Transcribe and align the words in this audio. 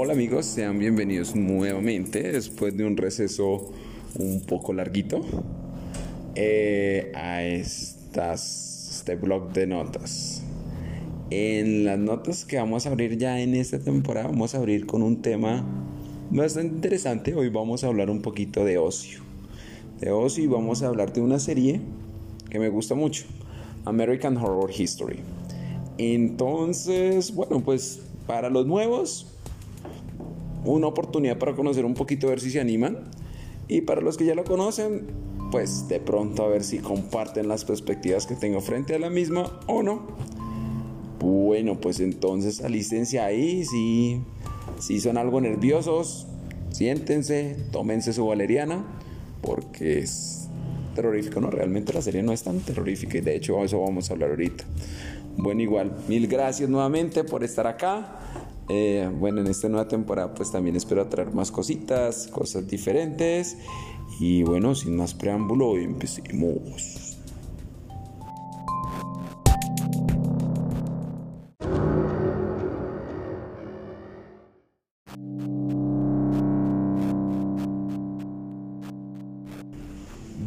Hola 0.00 0.12
amigos, 0.12 0.46
sean 0.46 0.78
bienvenidos 0.78 1.34
nuevamente 1.34 2.22
después 2.22 2.76
de 2.76 2.84
un 2.84 2.96
receso 2.96 3.72
un 4.16 4.42
poco 4.46 4.72
larguito 4.72 5.22
eh, 6.36 7.10
a 7.16 7.42
este 7.42 9.16
blog 9.20 9.52
de 9.52 9.66
notas. 9.66 10.44
En 11.30 11.84
las 11.84 11.98
notas 11.98 12.44
que 12.44 12.58
vamos 12.58 12.86
a 12.86 12.90
abrir 12.90 13.18
ya 13.18 13.40
en 13.40 13.56
esta 13.56 13.80
temporada 13.80 14.28
vamos 14.28 14.54
a 14.54 14.58
abrir 14.58 14.86
con 14.86 15.02
un 15.02 15.20
tema 15.20 15.66
bastante 16.30 16.76
interesante. 16.76 17.34
Hoy 17.34 17.48
vamos 17.48 17.82
a 17.82 17.88
hablar 17.88 18.08
un 18.08 18.22
poquito 18.22 18.64
de 18.64 18.78
ocio. 18.78 19.22
De 19.98 20.12
ocio 20.12 20.44
y 20.44 20.46
vamos 20.46 20.84
a 20.84 20.86
hablar 20.86 21.12
de 21.12 21.22
una 21.22 21.40
serie 21.40 21.80
que 22.48 22.60
me 22.60 22.68
gusta 22.68 22.94
mucho, 22.94 23.24
American 23.84 24.36
Horror 24.36 24.70
History. 24.70 25.18
Entonces, 25.98 27.34
bueno, 27.34 27.64
pues 27.64 28.02
para 28.28 28.48
los 28.48 28.64
nuevos, 28.64 29.26
una 30.64 30.86
oportunidad 30.86 31.38
para 31.38 31.54
conocer 31.54 31.84
un 31.84 31.94
poquito, 31.94 32.26
a 32.26 32.30
ver 32.30 32.40
si 32.40 32.50
se 32.50 32.60
animan. 32.60 32.98
Y 33.68 33.82
para 33.82 34.00
los 34.00 34.16
que 34.16 34.24
ya 34.24 34.34
lo 34.34 34.44
conocen, 34.44 35.06
pues 35.50 35.88
de 35.88 36.00
pronto 36.00 36.44
a 36.44 36.48
ver 36.48 36.64
si 36.64 36.78
comparten 36.78 37.48
las 37.48 37.64
perspectivas 37.64 38.26
que 38.26 38.34
tengo 38.34 38.60
frente 38.60 38.94
a 38.94 38.98
la 38.98 39.10
misma 39.10 39.60
o 39.66 39.82
no. 39.82 40.06
Bueno, 41.20 41.80
pues 41.80 42.00
entonces 42.00 42.62
alístense 42.62 43.20
ahí. 43.20 43.64
Si, 43.64 44.20
si 44.78 45.00
son 45.00 45.18
algo 45.18 45.40
nerviosos, 45.40 46.26
siéntense, 46.70 47.56
tómense 47.72 48.12
su 48.12 48.26
valeriana, 48.26 48.84
porque 49.42 49.98
es 49.98 50.48
terrorífico. 50.94 51.40
No, 51.40 51.50
realmente 51.50 51.92
la 51.92 52.02
serie 52.02 52.22
no 52.22 52.32
es 52.32 52.42
tan 52.42 52.60
terrorífica 52.60 53.18
y 53.18 53.20
de 53.20 53.36
hecho 53.36 53.62
eso 53.64 53.80
vamos 53.80 54.10
a 54.10 54.14
hablar 54.14 54.30
ahorita. 54.30 54.64
Bueno, 55.36 55.62
igual, 55.62 55.92
mil 56.08 56.26
gracias 56.26 56.68
nuevamente 56.68 57.22
por 57.24 57.44
estar 57.44 57.66
acá. 57.66 58.18
Eh, 58.68 59.10
bueno, 59.18 59.40
en 59.40 59.46
esta 59.46 59.68
nueva 59.68 59.88
temporada 59.88 60.34
pues 60.34 60.52
también 60.52 60.76
espero 60.76 61.06
traer 61.06 61.32
más 61.32 61.50
cositas, 61.50 62.26
cosas 62.28 62.66
diferentes. 62.68 63.56
Y 64.20 64.42
bueno, 64.42 64.74
sin 64.74 64.96
más 64.96 65.14
preámbulo, 65.14 65.76
empecemos. 65.76 67.16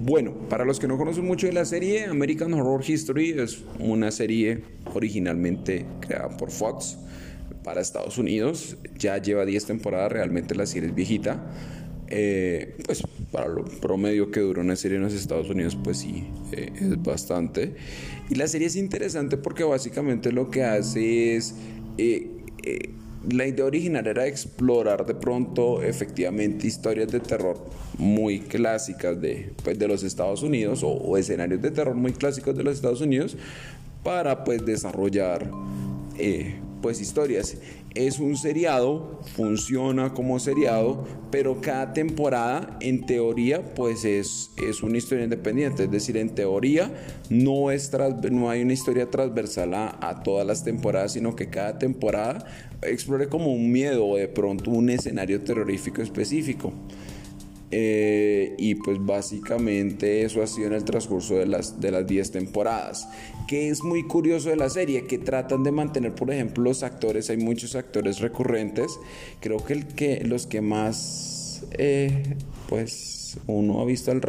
Bueno, 0.03 0.33
para 0.50 0.66
los 0.66 0.80
que 0.80 0.88
no 0.88 0.97
conocen 0.97 1.25
mucho 1.25 1.47
de 1.47 1.53
la 1.53 1.63
serie, 1.63 2.06
American 2.06 2.53
Horror 2.53 2.83
History 2.85 3.31
es 3.31 3.63
una 3.80 4.11
serie 4.11 4.61
originalmente 4.94 5.85
creada 6.02 6.35
por 6.35 6.52
Fox 6.52 6.97
para 7.63 7.81
Estados 7.81 8.17
Unidos. 8.17 8.77
Ya 8.97 9.17
lleva 9.17 9.45
10 9.45 9.65
temporadas, 9.65 10.11
realmente 10.11 10.55
la 10.55 10.65
serie 10.65 10.89
es 10.89 10.95
viejita. 10.95 11.43
Eh, 12.13 12.75
pues 12.85 13.03
para 13.31 13.47
lo 13.47 13.63
promedio 13.63 14.31
que 14.31 14.41
dura 14.41 14.61
una 14.61 14.75
serie 14.75 14.97
en 14.97 15.03
los 15.03 15.13
Estados 15.13 15.49
Unidos, 15.49 15.77
pues 15.81 15.99
sí, 15.99 16.27
eh, 16.51 16.71
es 16.75 17.01
bastante. 17.01 17.73
Y 18.29 18.35
la 18.35 18.47
serie 18.47 18.67
es 18.67 18.75
interesante 18.75 19.37
porque 19.37 19.63
básicamente 19.63 20.31
lo 20.31 20.49
que 20.51 20.63
hace 20.63 21.35
es... 21.35 21.55
Eh, 21.97 22.29
la 23.29 23.45
idea 23.45 23.65
original 23.65 24.07
era 24.07 24.25
explorar 24.25 25.05
de 25.05 25.13
pronto 25.13 25.83
efectivamente 25.83 26.65
historias 26.65 27.11
de 27.11 27.19
terror 27.19 27.63
muy 27.99 28.39
clásicas 28.39 29.21
de, 29.21 29.53
pues, 29.63 29.77
de 29.77 29.88
los 29.88 30.03
Estados 30.03 30.41
Unidos 30.41 30.81
o, 30.83 31.17
escenarios 31.17 31.61
de 31.61 31.69
terror 31.69 31.94
muy 31.94 32.13
clásicos 32.13 32.57
de 32.57 32.63
los 32.63 32.75
Estados 32.75 33.00
Unidos 33.00 33.38
para 34.03 34.44
pues 34.44 34.66
desarrollar 34.66 35.51
pues 36.81 37.02
historias. 37.02 37.58
Es 37.94 38.19
un 38.19 38.38
seriado, 38.38 39.19
funciona 39.36 40.14
como 40.14 40.40
seriado, 40.40 41.06
pero 41.30 41.62
cada 41.62 41.94
temporada 41.94 42.78
en 42.81 43.06
teoría 43.06 43.74
pues 43.75 44.06
es, 44.06 44.52
es 44.58 44.81
una 44.81 44.97
historia 44.97 45.24
independiente, 45.24 45.84
es 45.84 45.92
decir, 45.92 46.18
en 46.18 46.30
teoría 46.30 46.92
no, 47.30 47.72
es 47.72 47.92
no 48.31 48.50
hay 48.50 48.62
una 48.62 48.74
historia 48.74 49.09
transversal 49.09 49.74
a, 49.74 49.97
a 50.02 50.24
todas 50.24 50.47
las 50.47 50.64
temporadas, 50.64 51.14
sino 51.14 51.36
que 51.36 51.50
cada 51.50 51.78
temporada 51.80 52.46
explore 52.81 53.28
como 53.28 53.53
un 53.53 53.72
miedo 53.72 54.06
o 54.06 54.18
de 54.18 54.28
pronto 54.28 54.72
un 54.72 54.90
escenario 54.90 55.42
terrorífico 55.42 56.02
específico. 56.02 56.74
Eh, 57.73 58.53
y 58.57 58.75
pues 58.75 59.03
básicamente 59.03 60.23
eso 60.23 60.43
ha 60.43 60.47
sido 60.47 60.67
en 60.67 60.73
el 60.73 60.83
transcurso 60.83 61.35
de 61.35 61.45
las 61.45 61.79
de 61.79 61.91
las 61.91 62.05
10 62.05 62.31
temporadas. 62.31 63.07
Que 63.47 63.69
es 63.69 63.81
muy 63.83 64.03
curioso 64.03 64.49
de 64.49 64.57
la 64.57 64.69
serie, 64.69 65.05
que 65.07 65.17
tratan 65.17 65.63
de 65.63 65.71
mantener, 65.71 66.13
por 66.13 66.31
ejemplo, 66.31 66.63
los 66.63 66.83
actores, 66.83 67.29
hay 67.29 67.37
muchos 67.37 67.75
actores 67.75 68.19
recurrentes. 68.19 68.99
Creo 69.39 69.63
que, 69.63 69.73
el 69.73 69.87
que 69.87 70.23
los 70.25 70.47
que 70.47 70.61
más 70.61 71.63
eh, 71.77 72.35
pues 72.67 73.39
uno 73.47 73.81
ha 73.81 73.85
visto 73.85 74.11
al 74.11 74.21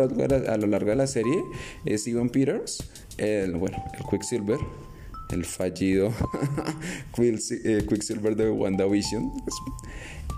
a 0.49 0.57
lo 0.57 0.67
largo 0.69 0.91
de 0.91 0.97
la 0.97 1.07
serie 1.07 1.43
es 1.85 2.07
Ivan 2.07 2.29
Peters, 2.31 2.85
el, 3.19 3.57
bueno, 3.57 3.83
el 3.99 4.05
Quicksilver, 4.09 4.59
el 5.31 5.45
fallido 5.45 6.13
eh, 7.19 7.87
Quicksilver 7.89 8.37
de 8.37 8.51
WandaVision, 8.51 9.33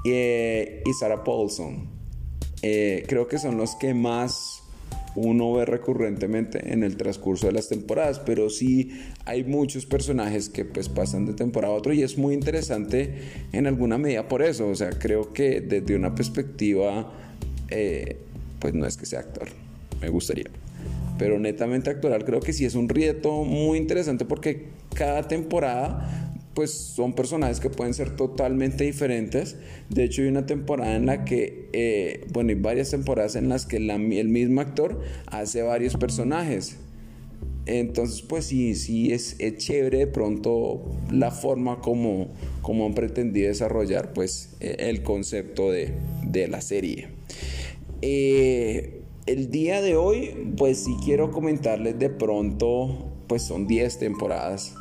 y 0.04 0.92
Sarah 0.98 1.22
Paulson 1.24 1.93
eh, 2.66 3.04
creo 3.06 3.28
que 3.28 3.36
son 3.36 3.58
los 3.58 3.76
que 3.76 3.92
más 3.92 4.62
uno 5.16 5.52
ve 5.52 5.66
recurrentemente 5.66 6.72
en 6.72 6.82
el 6.82 6.96
transcurso 6.96 7.46
de 7.46 7.52
las 7.52 7.68
temporadas, 7.68 8.20
pero 8.20 8.48
sí 8.48 9.02
hay 9.26 9.44
muchos 9.44 9.84
personajes 9.84 10.48
que 10.48 10.64
pues 10.64 10.88
pasan 10.88 11.26
de 11.26 11.34
temporada 11.34 11.74
a 11.74 11.76
otro 11.76 11.92
y 11.92 12.02
es 12.02 12.16
muy 12.16 12.32
interesante 12.32 13.16
en 13.52 13.66
alguna 13.66 13.98
medida 13.98 14.28
por 14.28 14.40
eso, 14.40 14.66
o 14.66 14.74
sea, 14.74 14.88
creo 14.92 15.34
que 15.34 15.60
desde 15.60 15.94
una 15.94 16.14
perspectiva, 16.14 17.12
eh, 17.68 18.16
pues 18.60 18.72
no 18.72 18.86
es 18.86 18.96
que 18.96 19.04
sea 19.04 19.20
actor, 19.20 19.48
me 20.00 20.08
gustaría, 20.08 20.48
pero 21.18 21.38
netamente 21.38 21.90
actoral 21.90 22.24
creo 22.24 22.40
que 22.40 22.54
sí 22.54 22.64
es 22.64 22.76
un 22.76 22.88
reto 22.88 23.44
muy 23.44 23.76
interesante 23.76 24.24
porque 24.24 24.68
cada 24.94 25.28
temporada 25.28 26.23
pues 26.54 26.70
son 26.70 27.14
personajes 27.14 27.60
que 27.60 27.68
pueden 27.68 27.94
ser 27.94 28.16
totalmente 28.16 28.84
diferentes. 28.84 29.56
De 29.90 30.04
hecho, 30.04 30.22
hay 30.22 30.28
una 30.28 30.46
temporada 30.46 30.94
en 30.94 31.06
la 31.06 31.24
que, 31.24 31.68
eh, 31.72 32.26
bueno, 32.32 32.50
hay 32.50 32.56
varias 32.56 32.90
temporadas 32.90 33.36
en 33.36 33.48
las 33.48 33.66
que 33.66 33.76
el 33.76 34.28
mismo 34.28 34.60
actor 34.60 35.00
hace 35.26 35.62
varios 35.62 35.96
personajes. 35.96 36.76
Entonces, 37.66 38.22
pues 38.22 38.44
sí, 38.46 38.74
sí, 38.74 39.12
es, 39.12 39.38
chévere 39.56 39.98
de 39.98 40.06
pronto 40.06 40.82
la 41.10 41.30
forma 41.30 41.80
como, 41.80 42.28
como 42.60 42.86
han 42.86 42.94
pretendido 42.94 43.48
desarrollar 43.48 44.12
pues 44.12 44.56
e, 44.60 44.90
el 44.90 45.02
concepto 45.02 45.70
de, 45.70 45.92
la 46.48 46.60
serie. 46.60 47.08
Eh, 48.02 49.00
el 49.26 49.50
día 49.50 49.80
de 49.80 49.96
hoy, 49.96 50.52
pues 50.58 50.84
sí 50.84 50.94
quiero 51.04 51.30
comentarles 51.30 51.98
de 51.98 52.10
pronto, 52.10 53.10
pues 53.28 53.42
son 53.42 53.66
10 53.66 53.98
temporadas 53.98 54.74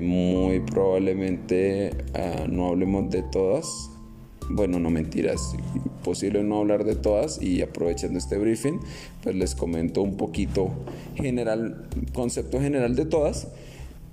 muy 0.00 0.60
probablemente 0.60 1.90
ah, 2.14 2.46
no 2.48 2.68
hablemos 2.68 3.10
de 3.10 3.22
todas. 3.22 3.90
Bueno, 4.50 4.78
no 4.78 4.90
mentiras, 4.90 5.56
posible 6.02 6.42
no 6.42 6.58
hablar 6.58 6.84
de 6.84 6.94
todas 6.94 7.40
y 7.40 7.62
aprovechando 7.62 8.18
este 8.18 8.36
briefing, 8.36 8.78
pues 9.22 9.34
les 9.34 9.54
comento 9.54 10.02
un 10.02 10.18
poquito 10.18 10.70
general, 11.14 11.88
concepto 12.12 12.60
general 12.60 12.94
de 12.94 13.06
todas. 13.06 13.48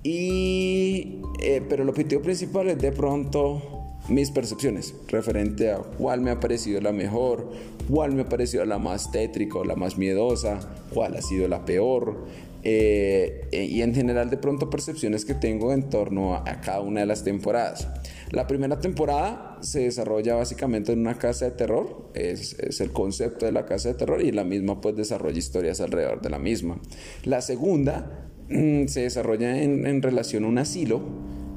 Y, 0.02 1.20
eh, 1.42 1.62
pero 1.68 1.82
el 1.82 1.88
objetivo 1.90 2.22
principal 2.22 2.68
es 2.68 2.78
de 2.78 2.92
pronto 2.92 3.82
mis 4.08 4.32
percepciones 4.32 4.94
referente 5.06 5.70
a 5.70 5.78
cuál 5.78 6.22
me 6.22 6.32
ha 6.32 6.40
parecido 6.40 6.80
la 6.80 6.92
mejor, 6.92 7.48
cuál 7.88 8.12
me 8.12 8.22
ha 8.22 8.28
parecido 8.28 8.64
la 8.64 8.78
más 8.78 9.12
tétrica 9.12 9.58
la 9.64 9.76
más 9.76 9.96
miedosa, 9.96 10.58
cuál 10.92 11.14
ha 11.16 11.22
sido 11.22 11.46
la 11.46 11.64
peor, 11.64 12.26
eh, 12.64 13.48
eh, 13.50 13.64
y 13.64 13.82
en 13.82 13.92
general 13.92 14.30
de 14.30 14.36
pronto 14.36 14.70
percepciones 14.70 15.24
que 15.24 15.34
tengo 15.34 15.72
en 15.72 15.90
torno 15.90 16.34
a, 16.34 16.44
cada 16.60 16.80
una 16.80 17.00
de 17.00 17.06
las 17.06 17.24
temporadas. 17.24 17.88
La 18.30 18.46
primera 18.46 18.78
temporada 18.78 19.58
se 19.62 19.80
desarrolla 19.80 20.36
básicamente 20.36 20.92
en 20.92 21.00
una 21.00 21.18
casa 21.18 21.46
de 21.46 21.50
terror, 21.52 22.10
es, 22.14 22.56
es, 22.60 22.80
el 22.80 22.92
concepto 22.92 23.46
de 23.46 23.52
la 23.52 23.66
casa 23.66 23.88
de 23.88 23.94
terror 23.94 24.22
y 24.22 24.30
la 24.30 24.44
misma 24.44 24.80
pues 24.80 24.94
desarrolla 24.94 25.38
historias 25.38 25.80
alrededor 25.80 26.22
de 26.22 26.30
la 26.30 26.38
misma. 26.38 26.80
La 27.24 27.40
segunda 27.40 28.28
mm, 28.48 28.86
se 28.86 29.02
desarrolla 29.02 29.60
en, 29.60 29.84
en 29.86 30.00
relación 30.00 30.44
a 30.44 30.48
un 30.48 30.58
asilo, 30.58 31.02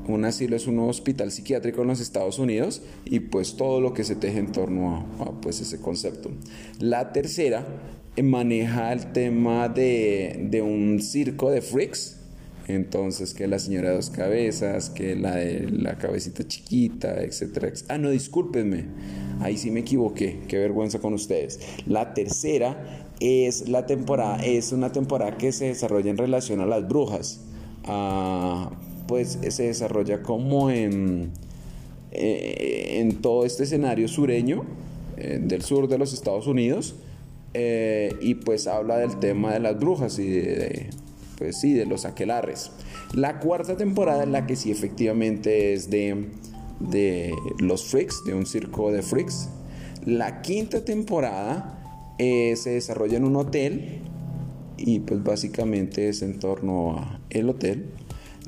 un 0.08 0.26
asilo 0.26 0.56
es 0.56 0.68
un 0.68 0.80
hospital 0.80 1.32
psiquiátrico 1.32 1.82
en 1.82 1.88
los 1.88 2.00
Estados 2.00 2.40
Unidos 2.40 2.82
y 3.06 3.22
pues 3.22 3.58
todo 3.58 3.82
lo 3.82 3.94
que 3.94 4.04
se 4.04 4.16
teje 4.16 4.40
en 4.40 4.52
torno 4.52 5.08
a, 5.20 5.24
a 5.24 5.42
pues 5.42 5.62
ese 5.62 5.80
concepto. 5.80 6.32
La 6.80 7.12
tercera 7.12 7.66
maneja 8.24 8.94
el 8.94 9.12
tema 9.12 9.70
de, 9.70 10.48
de, 10.50 10.62
un 10.62 11.02
circo 11.02 11.52
de 11.52 11.62
freaks. 11.62 12.18
Entonces, 12.68 13.34
que 13.34 13.48
la 13.48 13.60
señora 13.60 13.90
de 13.90 13.96
dos 13.96 14.10
cabezas, 14.10 14.90
que 14.90 15.16
la 15.16 15.36
de 15.36 15.70
la 15.70 15.98
cabecita 15.98 16.48
chiquita, 16.48 17.22
etcétera. 17.22 17.72
Ah, 17.90 17.98
no, 17.98 18.10
discúlpenme. 18.10 18.86
Ahí 19.40 19.58
sí 19.58 19.70
me 19.70 19.82
equivoqué. 19.82 20.40
Qué 20.48 20.58
vergüenza 20.58 21.00
con 21.00 21.14
ustedes. 21.14 21.60
La 21.86 22.14
tercera 22.14 23.08
es 23.20 23.70
la 23.70 23.86
temporada, 23.86 24.44
es 24.44 24.72
una 24.72 24.92
temporada 24.92 25.38
que 25.38 25.52
se 25.52 25.66
desarrolla 25.66 26.10
en 26.10 26.18
relación 26.18 26.60
a 26.60 26.66
las 26.66 26.88
brujas. 26.88 27.42
Ah, 27.84 28.72
pues 29.08 29.38
se 29.50 29.64
desarrolla 29.64 30.24
como 30.24 30.72
en 30.72 31.32
eh, 32.18 33.02
en 33.02 33.22
todo 33.22 33.46
este 33.46 33.64
escenario 33.64 34.08
sureño 34.08 34.64
eh, 35.18 35.38
del 35.42 35.64
sur 35.64 35.90
de 35.90 35.98
los 35.98 36.14
Estados 36.14 36.48
Unidos 36.48 36.96
y 38.22 38.36
pues 38.36 38.68
habla 38.68 38.98
del 38.98 39.18
tema 39.20 39.54
de 39.54 39.60
las 39.60 39.80
brujas 39.80 40.20
y 40.20 40.30
de, 40.30 40.90
pues 41.38 41.60
sí, 41.60 41.74
de 41.74 41.86
los 41.86 42.06
aquelares. 42.06 42.72
La 43.14 43.40
cuarta 43.40 43.78
temporada 43.78 44.24
en 44.24 44.32
la 44.32 44.46
que 44.46 44.56
sí 44.56 44.72
efectivamente 44.72 45.74
es 45.74 45.90
de, 45.90 46.30
de 46.80 47.34
los 47.60 47.86
freaks, 47.86 48.24
de 48.26 48.34
un 48.34 48.46
circo 48.46 48.92
de 48.92 49.02
freaks. 49.02 49.50
La 50.06 50.42
quinta 50.42 50.84
temporada 50.84 51.76
se 52.18 52.70
desarrolla 52.70 53.18
en 53.18 53.26
un 53.26 53.36
hotel 53.36 54.02
y 54.78 55.00
pues 55.00 55.24
básicamente 55.24 56.10
es 56.10 56.22
en 56.22 56.40
torno 56.40 56.98
a 56.98 57.20
el 57.30 57.50
hotel. 57.50 57.88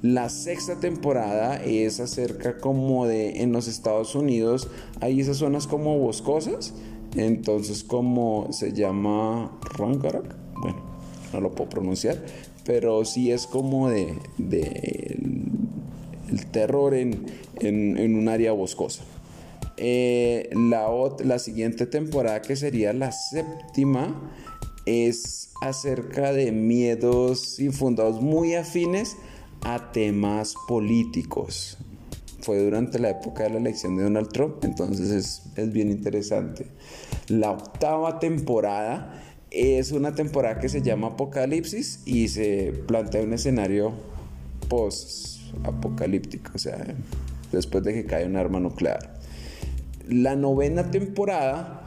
La 0.02 0.30
sexta 0.30 0.76
temporada 0.76 1.56
es 1.64 2.00
acerca 2.00 2.58
como 2.60 3.08
de 3.08 3.42
en 3.42 3.52
los 3.52 3.68
Estados 3.68 4.14
Unidos 4.14 4.70
hay 5.02 5.20
esas 5.20 5.38
zonas 5.38 5.66
como 5.66 5.98
boscosas, 5.98 6.76
entonces 7.16 7.84
como 7.84 8.52
se 8.52 8.74
llama 8.74 9.58
Rangarak, 9.78 10.36
bueno, 10.62 10.82
no 11.34 11.42
lo 11.42 11.52
puedo 11.52 11.70
pronunciar, 11.70 12.24
pero 12.66 13.06
sí 13.06 13.32
es 13.32 13.48
como 13.48 13.90
de, 13.90 14.14
el, 14.38 16.46
terror 16.52 16.94
en, 16.94 17.26
un 17.62 18.28
área 18.28 18.52
boscosa. 18.52 19.04
Eh, 19.78 20.50
la, 20.54 20.88
la 21.24 21.40
siguiente 21.40 21.86
temporada 21.86 22.42
que 22.42 22.56
sería 22.56 22.94
la 22.94 23.12
séptima 23.12 24.32
es 24.86 25.52
acerca 25.62 26.34
de 26.34 26.52
miedos 26.52 27.60
infundados 27.60 28.22
muy 28.22 28.56
afines 28.56 29.18
a 29.62 29.92
temas 29.92 30.56
políticos. 30.68 31.78
Fue 32.48 32.64
durante 32.64 32.98
la 32.98 33.10
época 33.10 33.44
de 33.44 33.50
la 33.50 33.58
elección 33.58 33.98
de 33.98 34.04
Donald 34.04 34.30
Trump, 34.30 34.64
entonces 34.64 35.10
es, 35.10 35.42
es 35.58 35.74
bien 35.74 35.92
interesante. 35.92 36.68
La 37.28 37.52
octava 37.52 38.20
temporada 38.20 39.22
es 39.52 39.92
una 39.92 40.16
temporada 40.16 40.58
que 40.58 40.70
se 40.70 40.82
llama 40.82 41.08
Apocalipsis 41.08 42.04
y 42.06 42.30
se 42.30 42.72
plantea 42.88 43.24
un 43.24 43.34
escenario 43.34 43.92
post-apocalíptico, 44.70 46.54
o 46.56 46.58
sea, 46.58 46.96
después 47.52 47.84
de 47.84 47.94
que 47.94 48.06
cae 48.06 48.26
un 48.26 48.38
arma 48.38 48.62
nuclear. 48.62 49.20
La 50.08 50.38
novena 50.38 50.90
temporada 50.90 51.82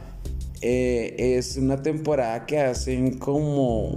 eh, 0.61 1.39
es 1.39 1.56
una 1.56 1.81
temporada 1.81 2.45
que 2.45 2.61
hacen 2.61 3.17
como 3.17 3.95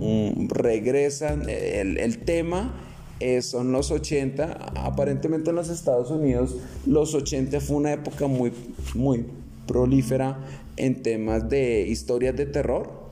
regresan 0.47 1.41
el, 1.49 1.97
el 1.97 2.19
tema 2.19 2.92
eh, 3.23 3.41
son 3.41 3.71
los 3.71 3.89
80 3.91 4.73
aparentemente 4.75 5.51
en 5.51 5.55
los 5.55 5.69
Estados 5.69 6.11
Unidos 6.11 6.57
los 6.85 7.13
80 7.13 7.59
fue 7.61 7.77
una 7.77 7.93
época 7.93 8.27
muy 8.27 8.51
muy 8.95 9.25
prolífera 9.65 10.39
en 10.75 11.01
temas 11.01 11.47
de 11.49 11.87
historias 11.87 12.35
de 12.35 12.45
terror. 12.47 13.03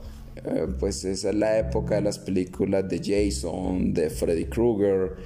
Eh, 0.44 0.66
pues 0.78 1.04
esa 1.04 1.30
es 1.30 1.36
la 1.36 1.58
época 1.58 1.94
de 1.94 2.02
las 2.02 2.18
películas 2.18 2.88
de 2.88 2.98
Jason 2.98 3.94
de 3.94 4.10
Freddy 4.10 4.44
Krueger. 4.46 5.16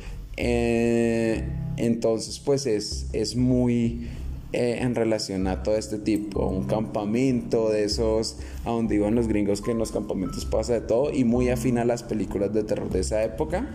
Entonces 1.76 2.38
pues 2.38 2.66
es, 2.66 3.06
es 3.12 3.34
muy 3.34 4.08
eh, 4.52 4.78
en 4.80 4.94
relación 4.94 5.48
a 5.48 5.62
todo 5.62 5.76
este 5.76 5.98
tipo, 5.98 6.46
un 6.46 6.64
campamento 6.64 7.68
de 7.68 7.84
esos 7.84 8.38
a 8.64 8.70
donde 8.70 8.94
iban 8.94 9.14
los 9.14 9.26
gringos, 9.28 9.60
que 9.60 9.72
en 9.72 9.78
los 9.78 9.90
campamentos 9.90 10.44
pasa 10.44 10.72
de 10.72 10.80
todo, 10.80 11.12
y 11.12 11.24
muy 11.24 11.48
afín 11.48 11.78
a 11.78 11.84
las 11.84 12.04
películas 12.04 12.54
de 12.54 12.62
terror 12.62 12.88
de 12.88 13.00
esa 13.00 13.24
época. 13.24 13.68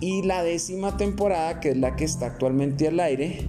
Y 0.00 0.22
la 0.22 0.42
décima 0.42 0.96
temporada, 0.96 1.60
que 1.60 1.70
es 1.70 1.76
la 1.76 1.96
que 1.96 2.04
está 2.04 2.26
actualmente 2.26 2.88
al 2.88 3.00
aire, 3.00 3.48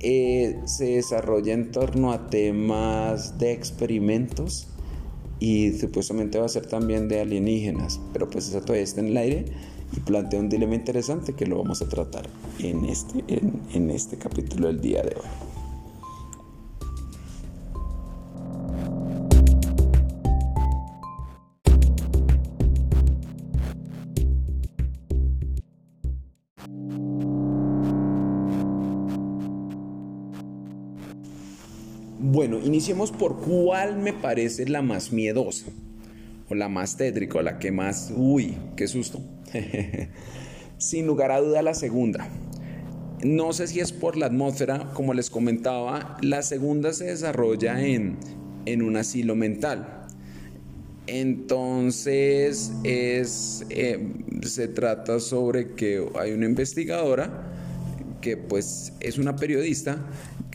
eh, 0.00 0.60
se 0.66 0.96
desarrolla 0.96 1.54
en 1.54 1.70
torno 1.70 2.12
a 2.12 2.28
temas 2.28 3.38
de 3.38 3.52
experimentos 3.52 4.68
y 5.40 5.72
supuestamente 5.72 6.38
va 6.38 6.46
a 6.46 6.48
ser 6.48 6.66
también 6.66 7.08
de 7.08 7.20
alienígenas, 7.20 8.00
pero 8.12 8.28
pues 8.28 8.48
eso 8.48 8.60
todavía 8.60 8.84
está 8.84 9.00
en 9.00 9.08
el 9.08 9.16
aire 9.16 9.44
y 9.96 10.00
plantea 10.00 10.40
un 10.40 10.48
dilema 10.48 10.74
interesante 10.74 11.34
que 11.34 11.46
lo 11.46 11.58
vamos 11.58 11.82
a 11.82 11.88
tratar 11.88 12.28
en 12.58 12.84
este, 12.84 13.24
en 13.28 13.90
este 13.90 14.16
capítulo 14.16 14.68
del 14.68 14.80
día 14.80 15.02
de 15.02 15.14
hoy. 15.14 15.55
Iniciemos 32.64 33.12
por 33.12 33.40
cuál 33.40 33.98
me 33.98 34.12
parece 34.12 34.68
la 34.68 34.82
más 34.82 35.12
miedosa, 35.12 35.66
o 36.48 36.54
la 36.54 36.68
más 36.68 36.96
tétrica, 36.96 37.38
o 37.38 37.42
la 37.42 37.58
que 37.58 37.72
más... 37.72 38.12
Uy, 38.14 38.56
qué 38.76 38.88
susto. 38.88 39.20
Sin 40.78 41.06
lugar 41.06 41.30
a 41.30 41.40
duda 41.40 41.62
la 41.62 41.74
segunda. 41.74 42.28
No 43.24 43.52
sé 43.52 43.66
si 43.66 43.80
es 43.80 43.92
por 43.92 44.16
la 44.16 44.26
atmósfera, 44.26 44.90
como 44.92 45.14
les 45.14 45.30
comentaba, 45.30 46.18
la 46.20 46.42
segunda 46.42 46.92
se 46.92 47.06
desarrolla 47.06 47.82
en, 47.82 48.18
en 48.66 48.82
un 48.82 48.96
asilo 48.96 49.34
mental. 49.34 49.96
Entonces 51.06 52.72
es, 52.82 53.64
eh, 53.70 54.12
se 54.42 54.68
trata 54.68 55.20
sobre 55.20 55.74
que 55.74 56.04
hay 56.18 56.32
una 56.32 56.46
investigadora 56.46 57.52
que 58.20 58.36
pues 58.36 58.92
es 58.98 59.18
una 59.18 59.36
periodista 59.36 60.04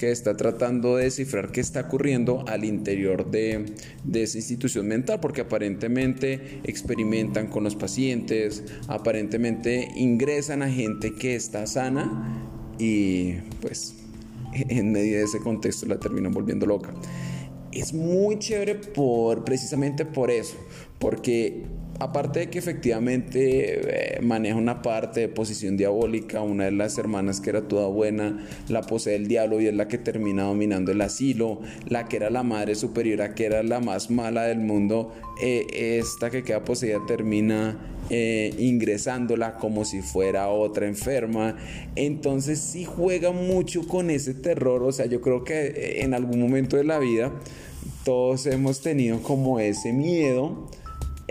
que 0.01 0.09
está 0.09 0.35
tratando 0.35 0.95
de 0.95 1.03
descifrar 1.03 1.51
qué 1.51 1.61
está 1.61 1.81
ocurriendo 1.81 2.43
al 2.47 2.65
interior 2.65 3.29
de, 3.29 3.71
esa 4.11 4.35
institución 4.39 4.87
mental, 4.87 5.19
porque 5.19 5.41
aparentemente 5.41 6.59
experimentan 6.63 7.45
con 7.45 7.63
los 7.63 7.75
pacientes, 7.75 8.63
aparentemente 8.87 9.89
ingresan 9.95 10.63
a 10.63 10.71
gente 10.71 11.13
que 11.13 11.35
está 11.35 11.67
sana 11.67 12.47
y 12.79 13.33
pues 13.61 13.93
en 14.53 14.91
medio 14.91 15.19
de 15.19 15.25
ese 15.25 15.37
contexto 15.37 15.85
la 15.85 15.99
terminan 15.99 16.31
volviendo 16.31 16.65
loca. 16.65 16.91
Es 17.71 17.93
muy 17.93 18.39
chévere 18.39 18.73
por 18.73 19.43
precisamente 19.45 20.03
por 20.03 20.31
eso, 20.31 20.57
porque 20.97 21.61
aparte 22.01 22.39
de 22.39 22.49
que 22.49 22.57
efectivamente 22.57 24.15
eh, 24.17 24.21
maneja 24.21 24.55
una 24.55 24.81
parte 24.81 25.19
de 25.19 25.27
posición 25.29 25.77
diabólica, 25.77 26.41
una 26.41 26.65
de 26.65 26.71
las 26.71 26.97
hermanas 26.97 27.39
que 27.39 27.51
era 27.51 27.67
toda 27.67 27.87
buena, 27.87 28.43
la 28.69 28.81
posee 28.81 29.15
el 29.15 29.27
diablo 29.27 29.61
y 29.61 29.67
es 29.67 29.75
la 29.75 29.87
que 29.87 29.99
termina 29.99 30.43
dominando 30.43 30.91
el 30.91 30.99
asilo, 31.01 31.61
la 31.87 32.07
que 32.07 32.17
era 32.17 32.31
la 32.31 32.41
madre 32.41 32.73
superiora, 32.73 33.35
que 33.35 33.45
era 33.45 33.61
la 33.61 33.79
más 33.79 34.09
mala 34.09 34.43
del 34.45 34.59
mundo, 34.59 35.13
eh, 35.43 35.99
esta 35.99 36.31
que 36.31 36.43
queda 36.43 36.63
poseída 36.63 36.97
termina 37.07 37.77
eh, 38.09 38.55
ingresándola 38.57 39.57
como 39.57 39.85
si 39.85 40.01
fuera 40.01 40.49
otra 40.49 40.87
enferma. 40.87 41.55
Entonces 41.95 42.59
sí 42.59 42.83
juega 42.83 43.31
mucho 43.31 43.87
con 43.87 44.09
ese 44.09 44.33
terror, 44.33 44.81
o 44.81 44.91
sea, 44.91 45.05
yo 45.05 45.21
creo 45.21 45.43
que 45.43 46.01
en 46.01 46.15
algún 46.15 46.41
momento 46.41 46.77
de 46.77 46.83
la 46.83 46.97
vida 46.97 47.31
todos 48.03 48.47
hemos 48.47 48.81
tenido 48.81 49.21
como 49.21 49.59
ese 49.59 49.93
miedo 49.93 50.67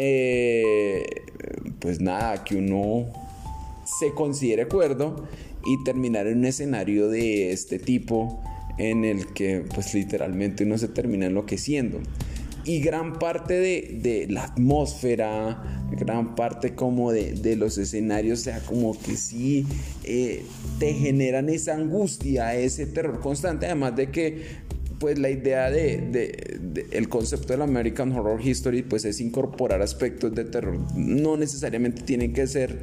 eh, 0.02 1.04
pues 1.78 2.00
nada, 2.00 2.42
que 2.42 2.56
uno 2.56 3.06
se 3.84 4.14
considere 4.14 4.66
cuerdo 4.66 5.28
y 5.66 5.84
terminar 5.84 6.26
en 6.26 6.38
un 6.38 6.46
escenario 6.46 7.08
de 7.08 7.52
este 7.52 7.78
tipo 7.78 8.42
en 8.78 9.04
el 9.04 9.26
que 9.34 9.62
pues 9.74 9.92
literalmente 9.92 10.64
uno 10.64 10.78
se 10.78 10.88
termina 10.88 11.26
enloqueciendo. 11.26 12.00
Y 12.64 12.80
gran 12.80 13.18
parte 13.18 13.54
de, 13.54 14.26
la 14.30 14.44
atmósfera, 14.44 15.86
gran 15.90 16.34
parte 16.34 16.74
como 16.74 17.12
de, 17.12 17.56
los 17.56 17.76
escenarios, 17.76 18.40
sea, 18.40 18.60
como 18.60 18.98
que 18.98 19.16
sí 19.16 19.66
eh, 20.04 20.44
te 20.78 20.94
generan 20.94 21.50
esa 21.50 21.74
angustia, 21.74 22.54
ese 22.54 22.86
terror 22.86 23.20
constante, 23.20 23.66
además 23.66 23.96
de 23.96 24.10
que 24.10 24.44
pues 25.00 25.18
la 25.18 25.30
idea 25.30 25.70
de, 25.70 26.86
el 26.92 27.08
concepto 27.08 27.54
del 27.54 27.62
American 27.62 28.12
Horror 28.12 28.38
History 28.40 28.82
pues 28.82 29.06
es 29.06 29.20
incorporar 29.20 29.80
aspectos 29.80 30.34
de 30.34 30.44
terror. 30.44 30.78
No 30.94 31.38
necesariamente 31.38 32.02
tienen 32.02 32.34
que 32.34 32.46
ser 32.46 32.78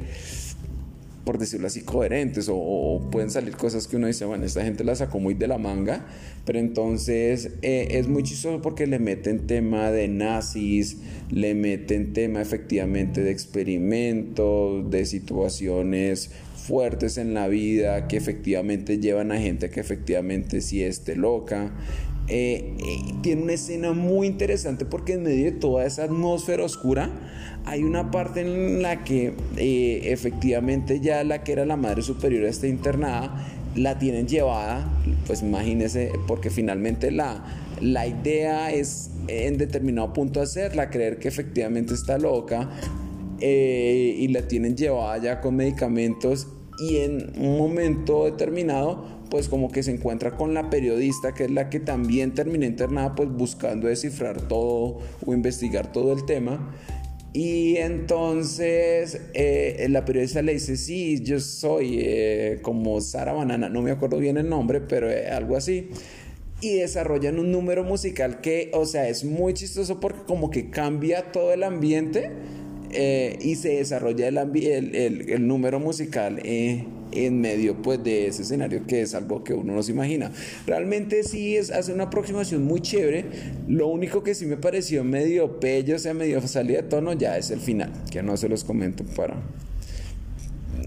por 1.24 1.38
decirlo 1.38 1.66
así 1.66 1.82
coherentes 1.82 2.48
o, 2.50 3.06
pueden 3.12 3.30
salir 3.30 3.54
cosas 3.54 3.86
que 3.86 3.96
uno 3.96 4.06
dice 4.06 4.24
bueno 4.24 4.46
esta 4.46 4.64
gente 4.64 4.82
la 4.82 4.94
sacó 4.94 5.20
muy 5.20 5.34
de 5.34 5.46
la 5.46 5.58
manga 5.58 6.06
pero 6.46 6.58
entonces 6.58 7.50
eh, 7.60 7.88
es 7.90 8.08
muy 8.08 8.22
chistoso 8.22 8.62
porque 8.62 8.86
le 8.86 8.98
meten 8.98 9.46
tema 9.46 9.90
de 9.90 10.08
nazis 10.08 10.96
le 11.30 11.54
meten 11.54 12.14
tema 12.14 12.40
efectivamente 12.40 13.22
de 13.22 13.30
experimentos 13.30 14.90
de 14.90 15.04
situaciones 15.04 16.30
fuertes 16.68 17.18
en 17.18 17.34
la 17.34 17.46
vida 17.46 18.08
que 18.08 18.16
efectivamente 18.16 18.98
llevan 18.98 19.30
a 19.30 19.38
gente 19.38 19.68
que 19.68 19.80
efectivamente 19.80 20.62
sí 20.62 20.82
esté 20.82 21.14
loca 21.14 21.72
eh, 22.30 22.74
eh, 22.78 23.14
tiene 23.22 23.42
una 23.42 23.54
escena 23.54 23.92
muy 23.92 24.26
interesante 24.26 24.84
porque 24.84 25.14
en 25.14 25.22
medio 25.22 25.46
de 25.46 25.52
toda 25.52 25.86
esa 25.86 26.04
atmósfera 26.04 26.62
oscura 26.62 27.10
hay 27.64 27.82
una 27.82 28.10
parte 28.10 28.42
en 28.42 28.82
la 28.82 29.02
que 29.02 29.32
eh, 29.56 30.00
efectivamente 30.04 31.00
ya 31.00 31.24
la 31.24 31.42
que 31.42 31.52
era 31.52 31.64
la 31.64 31.76
madre 31.76 32.02
superior 32.02 32.44
está 32.44 32.66
internada, 32.66 33.46
la 33.76 33.98
tienen 33.98 34.28
llevada, 34.28 34.90
pues 35.26 35.40
imagínense, 35.40 36.12
porque 36.26 36.50
finalmente 36.50 37.10
la, 37.10 37.44
la 37.80 38.06
idea 38.06 38.72
es 38.72 39.10
en 39.28 39.56
determinado 39.56 40.12
punto 40.12 40.42
hacerla, 40.42 40.90
creer 40.90 41.18
que 41.18 41.28
efectivamente 41.28 41.94
está 41.94 42.18
loca 42.18 42.70
y 43.40 44.26
la 44.28 44.42
tienen 44.48 44.76
llevada 44.76 45.16
ya 45.18 45.40
con 45.40 45.56
medicamentos 45.56 46.48
y 46.78 46.98
en 46.98 47.32
un 47.38 47.58
momento 47.58 48.24
determinado 48.24 49.18
pues 49.30 49.48
como 49.48 49.70
que 49.70 49.82
se 49.82 49.90
encuentra 49.90 50.36
con 50.36 50.54
la 50.54 50.70
periodista 50.70 51.34
que 51.34 51.44
es 51.44 51.50
la 51.50 51.68
que 51.68 51.80
también 51.80 52.34
termina 52.34 52.66
internada 52.66 53.14
pues 53.14 53.28
buscando 53.30 53.88
descifrar 53.88 54.48
todo 54.48 54.98
o 55.24 55.34
investigar 55.34 55.92
todo 55.92 56.12
el 56.12 56.24
tema. 56.24 56.74
Y 57.34 57.76
entonces 57.76 59.20
eh, 59.34 59.86
la 59.90 60.04
periodista 60.04 60.40
le 60.40 60.54
dice, 60.54 60.76
sí, 60.76 61.22
yo 61.22 61.40
soy 61.40 61.98
eh, 62.00 62.58
como 62.62 63.00
Sara 63.00 63.32
Banana, 63.32 63.68
no 63.68 63.82
me 63.82 63.90
acuerdo 63.90 64.18
bien 64.18 64.38
el 64.38 64.48
nombre, 64.48 64.80
pero 64.80 65.10
eh, 65.10 65.28
algo 65.28 65.56
así. 65.56 65.90
Y 66.60 66.78
desarrollan 66.78 67.38
un 67.38 67.52
número 67.52 67.84
musical 67.84 68.40
que, 68.40 68.70
o 68.74 68.86
sea, 68.86 69.08
es 69.08 69.24
muy 69.24 69.52
chistoso 69.54 70.00
porque 70.00 70.22
como 70.26 70.50
que 70.50 70.70
cambia 70.70 71.30
todo 71.30 71.52
el 71.52 71.62
ambiente 71.62 72.32
y 72.90 73.54
se 73.56 73.76
desarrolla 73.76 74.28
el, 74.28 74.38
el, 74.38 75.30
el, 75.30 75.46
número 75.46 75.80
musical 75.80 76.40
en 77.12 77.40
medio 77.40 77.80
pues 77.82 78.02
de 78.02 78.26
ese 78.26 78.42
escenario 78.42 78.86
que 78.86 79.02
es 79.02 79.14
algo 79.14 79.44
que 79.44 79.54
uno 79.54 79.74
no 79.74 79.82
se 79.82 79.92
imagina. 79.92 80.32
Realmente 80.66 81.22
sí 81.22 81.56
es, 81.56 81.70
hace 81.70 81.92
una 81.92 82.04
aproximación 82.04 82.64
muy 82.64 82.80
chévere. 82.80 83.24
Lo 83.66 83.88
único 83.88 84.22
que 84.22 84.34
sí 84.34 84.46
me 84.46 84.56
pareció 84.56 85.04
medio 85.04 85.60
pello, 85.60 85.96
o 85.96 85.98
sea, 85.98 86.14
medio 86.14 86.40
salida 86.46 86.82
de 86.82 86.88
tono, 86.88 87.12
ya 87.12 87.38
es 87.38 87.50
el 87.50 87.60
final, 87.60 87.90
que 88.10 88.22
no 88.22 88.36
se 88.36 88.48
los 88.48 88.64
comento 88.64 89.04
para... 89.16 89.36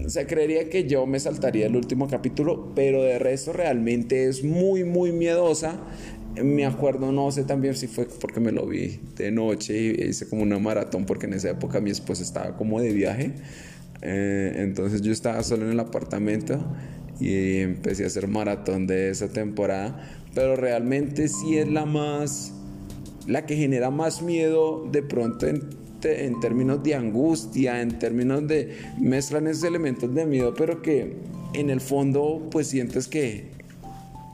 O 0.04 0.10
sea, 0.10 0.26
creería 0.26 0.68
que 0.68 0.84
yo 0.88 1.06
me 1.06 1.20
saltaría 1.20 1.66
el 1.66 1.76
último 1.76 2.08
capítulo, 2.08 2.72
pero 2.74 3.02
de 3.02 3.18
resto 3.18 3.52
realmente 3.52 4.28
es 4.28 4.42
muy, 4.42 4.84
muy 4.84 5.12
miedosa. 5.12 5.80
Me 6.40 6.64
acuerdo, 6.64 7.12
no 7.12 7.30
sé 7.30 7.44
también 7.44 7.74
si 7.74 7.88
fue 7.88 8.06
porque 8.06 8.40
me 8.40 8.52
lo 8.52 8.66
vi 8.66 9.00
de 9.16 9.30
noche 9.30 9.78
y 9.78 10.08
hice 10.08 10.26
como 10.26 10.42
una 10.42 10.58
maratón, 10.58 11.04
porque 11.04 11.26
en 11.26 11.34
esa 11.34 11.50
época 11.50 11.80
mi 11.80 11.90
esposa 11.90 12.22
estaba 12.22 12.56
como 12.56 12.80
de 12.80 12.92
viaje. 12.92 13.32
Eh, 14.00 14.54
entonces 14.56 15.02
yo 15.02 15.12
estaba 15.12 15.42
solo 15.42 15.66
en 15.66 15.72
el 15.72 15.80
apartamento 15.80 16.58
y 17.20 17.58
empecé 17.58 18.04
a 18.04 18.06
hacer 18.06 18.28
maratón 18.28 18.86
de 18.86 19.10
esa 19.10 19.28
temporada, 19.28 20.08
pero 20.34 20.56
realmente 20.56 21.28
sí 21.28 21.58
es 21.58 21.68
la 21.68 21.84
más, 21.84 22.52
la 23.26 23.44
que 23.44 23.54
genera 23.54 23.90
más 23.90 24.22
miedo 24.22 24.88
de 24.90 25.02
pronto 25.02 25.46
en, 25.46 25.68
en 26.02 26.40
términos 26.40 26.82
de 26.82 26.94
angustia, 26.94 27.82
en 27.82 27.98
términos 27.98 28.48
de 28.48 28.76
mezclan 28.98 29.46
esos 29.46 29.64
elementos 29.64 30.12
de 30.14 30.24
miedo, 30.24 30.54
pero 30.54 30.80
que 30.80 31.14
en 31.52 31.68
el 31.68 31.82
fondo 31.82 32.48
pues 32.50 32.68
sientes 32.68 33.06
que, 33.06 33.50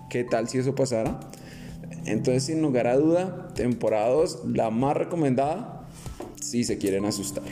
¿qué 0.09 0.23
tal 0.23 0.49
si 0.49 0.59
eso 0.59 0.77
pasara? 0.77 1.19
Entonces 2.07 2.45
sin 2.45 2.63
lugar 2.63 2.87
a 2.87 2.97
duda, 2.97 3.49
temporada 3.55 4.09
2, 4.09 4.41
la 4.55 4.71
más 4.71 4.97
recomendada 4.97 5.87
si 6.41 6.65
se 6.65 6.79
quieren 6.79 7.05
asustar. 7.05 7.45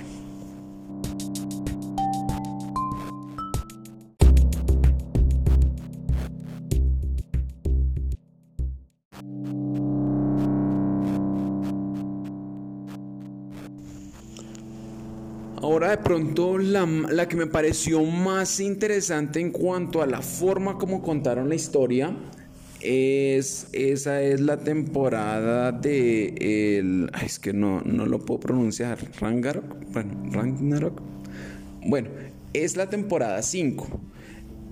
Ahora 15.66 15.90
de 15.90 15.98
pronto 15.98 16.58
la, 16.58 17.26
que 17.28 17.36
me 17.36 17.48
pareció 17.48 18.04
más 18.04 18.60
interesante 18.60 19.40
en 19.40 19.50
cuanto 19.50 20.00
a 20.00 20.06
la 20.06 20.22
forma 20.22 20.78
como 20.78 21.02
contaron 21.02 21.48
la 21.48 21.56
historia 21.56 22.16
es 22.86 23.68
esa 23.72 24.22
es 24.22 24.40
la 24.40 24.58
temporada 24.58 25.72
de 25.72 26.78
el 26.78 27.10
es 27.24 27.38
que 27.38 27.52
no, 27.52 27.82
no 27.82 28.06
lo 28.06 28.20
puedo 28.20 28.40
pronunciar 28.40 28.98
Rangarok 29.20 29.64
bueno 29.92 30.94
bueno 31.84 32.08
es 32.52 32.76
la 32.76 32.88
temporada 32.88 33.42
5 33.42 34.00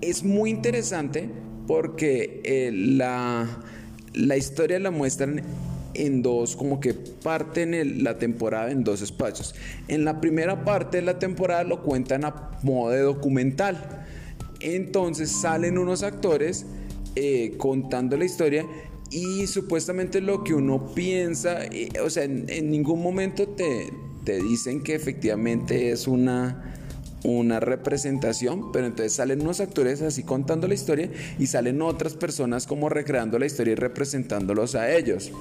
es 0.01 0.23
muy 0.23 0.49
interesante 0.49 1.29
porque 1.67 2.41
eh, 2.43 2.71
la, 2.73 3.47
la 4.13 4.37
historia 4.37 4.79
la 4.79 4.91
muestran 4.91 5.41
en 5.95 6.21
dos, 6.21 6.55
como 6.55 6.79
que 6.79 6.93
parten 6.93 8.03
la 8.03 8.17
temporada 8.17 8.69
en 8.69 8.83
dos 8.83 9.01
espacios. 9.01 9.55
En 9.87 10.05
la 10.05 10.19
primera 10.19 10.65
parte 10.65 10.97
de 10.97 11.03
la 11.03 11.19
temporada 11.19 11.63
lo 11.63 11.81
cuentan 11.81 12.25
a 12.25 12.51
modo 12.63 12.91
de 12.91 12.99
documental. 12.99 14.05
Entonces 14.59 15.31
salen 15.31 15.77
unos 15.77 16.03
actores 16.03 16.65
eh, 17.15 17.55
contando 17.57 18.17
la 18.17 18.25
historia 18.25 18.65
y 19.09 19.47
supuestamente 19.47 20.21
lo 20.21 20.43
que 20.43 20.53
uno 20.53 20.93
piensa, 20.93 21.65
eh, 21.65 21.89
o 22.03 22.09
sea, 22.09 22.23
en, 22.23 22.71
ningún 22.71 23.01
momento 23.01 23.47
te, 23.47 23.91
te 24.23 24.41
dicen 24.41 24.81
que 24.81 24.95
efectivamente 24.95 25.91
es 25.91 26.07
una 26.07 26.71
una 27.25 27.59
representación, 27.59 28.71
pero 28.71 28.85
entonces 28.85 29.13
salen 29.13 29.41
unos 29.41 29.59
actores 29.59 30.01
así 30.01 30.23
contando 30.23 30.67
la 30.67 30.75
historia 30.75 31.09
y 31.39 31.47
salen 31.47 31.81
otras 31.81 32.13
personas 32.13 32.67
como 32.67 32.87
recreando 32.87 33.39
la 33.39 33.47
historia 33.47 33.73
y 33.73 33.75
representándolos 33.75 34.75
a 34.75 34.95
ellos. 34.95 35.31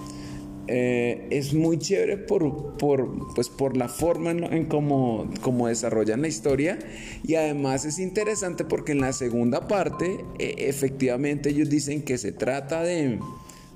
Eh, 0.66 1.28
es 1.30 1.52
muy 1.52 1.78
chévere 1.78 2.16
por, 2.16 2.76
por, 2.78 3.35
pues 3.35 3.49
por 3.49 3.76
la 3.76 3.88
forma 3.88 4.30
en, 4.30 4.64
cómo, 4.66 5.28
desarrollan 5.68 6.23
la 6.23 6.28
historia. 6.28 6.78
Y 7.23 7.35
además 7.35 7.85
es 7.85 7.99
interesante 7.99 8.64
porque 8.64 8.92
en 8.92 9.00
la 9.00 9.12
segunda 9.12 9.68
parte 9.68 10.25
eh, 10.38 10.54
efectivamente 10.59 11.50
ellos 11.50 11.68
dicen 11.68 12.02
que 12.02 12.18
se 12.18 12.33
trata 12.33 12.83
de 12.83 13.18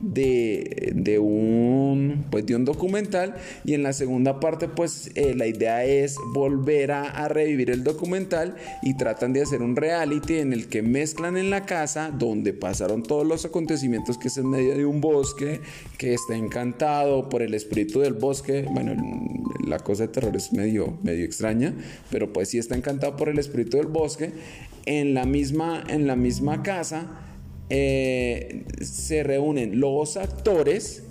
de, 0.01 1.19
un, 1.21 2.27
pues 2.31 2.47
de 2.47 2.57
un 2.57 2.65
documental. 2.65 3.35
Y 3.65 3.75
en 3.75 3.83
la 3.83 3.93
segunda 3.93 4.41
parte 4.41 4.69
pues 4.69 5.11
eh, 5.15 5.35
la 5.35 5.47
idea 5.47 5.85
es 5.85 6.17
volver 6.33 6.93
a, 6.93 7.29
revivir 7.29 7.71
el 7.71 7.85
documental 7.85 8.57
y 8.83 8.97
tratan 8.97 9.33
de 9.33 9.43
hacer 9.43 9.61
un 9.61 9.77
reality 9.77 10.39
en 10.39 10.53
el 10.53 10.69
que 10.69 10.83
mezclan 10.83 11.37
en 11.37 11.51
la 11.51 11.67
casa 11.67 12.11
donde 12.11 12.53
pasaron 12.53 13.03
todos 13.03 13.27
los 13.27 13.45
acontecimientos 13.45 14.17
que 14.17 14.29
es 14.29 14.39
en 14.39 14.49
medio 14.49 14.75
de 14.75 14.87
un 14.87 15.01
bosque 15.01 15.61
que 15.99 16.15
está 16.15 16.37
encantado 16.37 17.29
por 17.29 17.43
el 17.43 17.55
espíritu 17.55 18.01
del 18.01 18.15
bosque. 18.15 18.67
Bueno 18.71 18.95
la 19.67 19.79
cosa 19.81 20.05
de 20.05 20.09
terror 20.09 20.35
es 20.37 20.53
medio, 20.53 20.99
medio 21.03 21.25
extraña 21.25 21.75
pero 22.11 22.33
pues 22.33 22.49
sí 22.49 22.59
está 22.59 22.77
encantado 22.77 23.17
por 23.17 23.29
el 23.29 23.39
espíritu 23.39 23.77
del 23.77 23.87
bosque. 23.87 24.33
En 24.87 25.13
la 25.13 25.27
misma, 25.27 25.85
en 25.89 26.07
la 26.07 26.17
misma 26.17 26.63
casa 26.63 27.28
eh, 27.71 28.65
se 28.81 29.23
reúnen 29.23 29.81
los 29.81 30.17
actores 30.17 31.05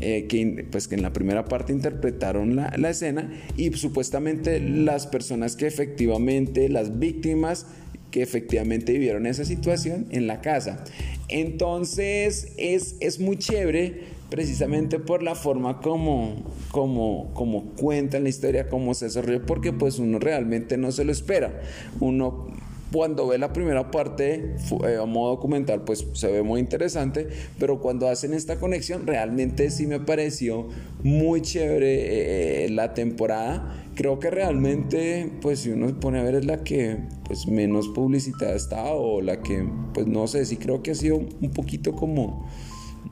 eh, 0.00 0.26
que, 0.28 0.66
pues, 0.70 0.88
que 0.88 0.96
en 0.96 1.02
la 1.02 1.12
primera 1.12 1.44
parte 1.44 1.72
interpretaron 1.72 2.56
la, 2.56 2.72
la, 2.76 2.90
escena 2.90 3.32
y 3.56 3.72
supuestamente 3.72 4.60
las 4.60 5.06
personas 5.06 5.56
que 5.56 5.66
efectivamente, 5.66 6.68
las 6.68 6.98
víctimas 6.98 7.66
que 8.10 8.22
efectivamente 8.22 8.92
vivieron 8.92 9.26
esa 9.26 9.44
situación 9.44 10.06
en 10.10 10.26
la 10.26 10.40
casa. 10.40 10.84
Entonces 11.28 12.52
es, 12.56 12.96
es 13.00 13.18
muy 13.18 13.38
chévere 13.38 14.02
precisamente 14.30 14.98
por 14.98 15.22
la 15.22 15.34
forma 15.34 15.80
como, 15.80 16.44
como, 16.70 17.32
como 17.34 17.72
cuentan 17.74 18.24
la 18.24 18.28
historia, 18.28 18.68
cómo 18.68 18.94
se 18.94 19.06
desarrolla, 19.06 19.44
porque 19.46 19.72
pues 19.72 19.98
uno 19.98 20.18
realmente 20.18 20.76
no 20.76 20.92
se 20.92 21.04
lo 21.04 21.12
espera. 21.12 21.60
Uno 22.00 22.48
cuando 22.92 23.26
ve 23.26 23.38
la 23.38 23.52
primera 23.52 23.90
parte 23.90 24.54
eh, 24.86 24.96
a 25.00 25.04
modo 25.04 25.30
documental, 25.30 25.82
pues 25.82 26.06
se 26.12 26.30
ve 26.30 26.42
muy 26.42 26.60
interesante, 26.60 27.28
pero 27.58 27.80
cuando 27.80 28.08
hacen 28.08 28.32
esta 28.34 28.56
conexión, 28.56 29.06
realmente 29.06 29.70
sí 29.70 29.86
me 29.86 30.00
pareció 30.00 30.68
muy 31.02 31.42
chévere 31.42 32.64
eh, 32.64 32.68
la 32.70 32.94
temporada. 32.94 33.80
Creo 33.94 34.18
que 34.18 34.30
realmente, 34.30 35.30
pues 35.40 35.60
si 35.60 35.70
uno 35.70 35.88
se 35.88 35.94
pone 35.94 36.20
a 36.20 36.22
ver, 36.22 36.36
es 36.36 36.44
la 36.44 36.64
que 36.64 36.98
pues 37.24 37.46
menos 37.46 37.88
publicitada 37.88 38.54
está 38.54 38.84
o 38.86 39.20
la 39.20 39.40
que, 39.40 39.64
pues 39.92 40.06
no 40.06 40.26
sé, 40.26 40.44
sí 40.46 40.56
creo 40.56 40.82
que 40.82 40.92
ha 40.92 40.94
sido 40.94 41.16
un 41.16 41.50
poquito 41.50 41.92
como 41.92 42.48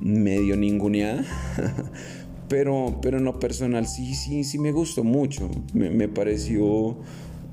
medio 0.00 0.56
ninguneada. 0.56 1.24
pero, 2.48 2.98
pero 3.00 3.18
en 3.18 3.24
lo 3.24 3.38
personal 3.38 3.86
sí, 3.86 4.14
sí, 4.14 4.44
sí 4.44 4.58
me 4.58 4.72
gustó 4.72 5.04
mucho. 5.04 5.48
Me, 5.72 5.90
me 5.90 6.08
pareció 6.08 6.98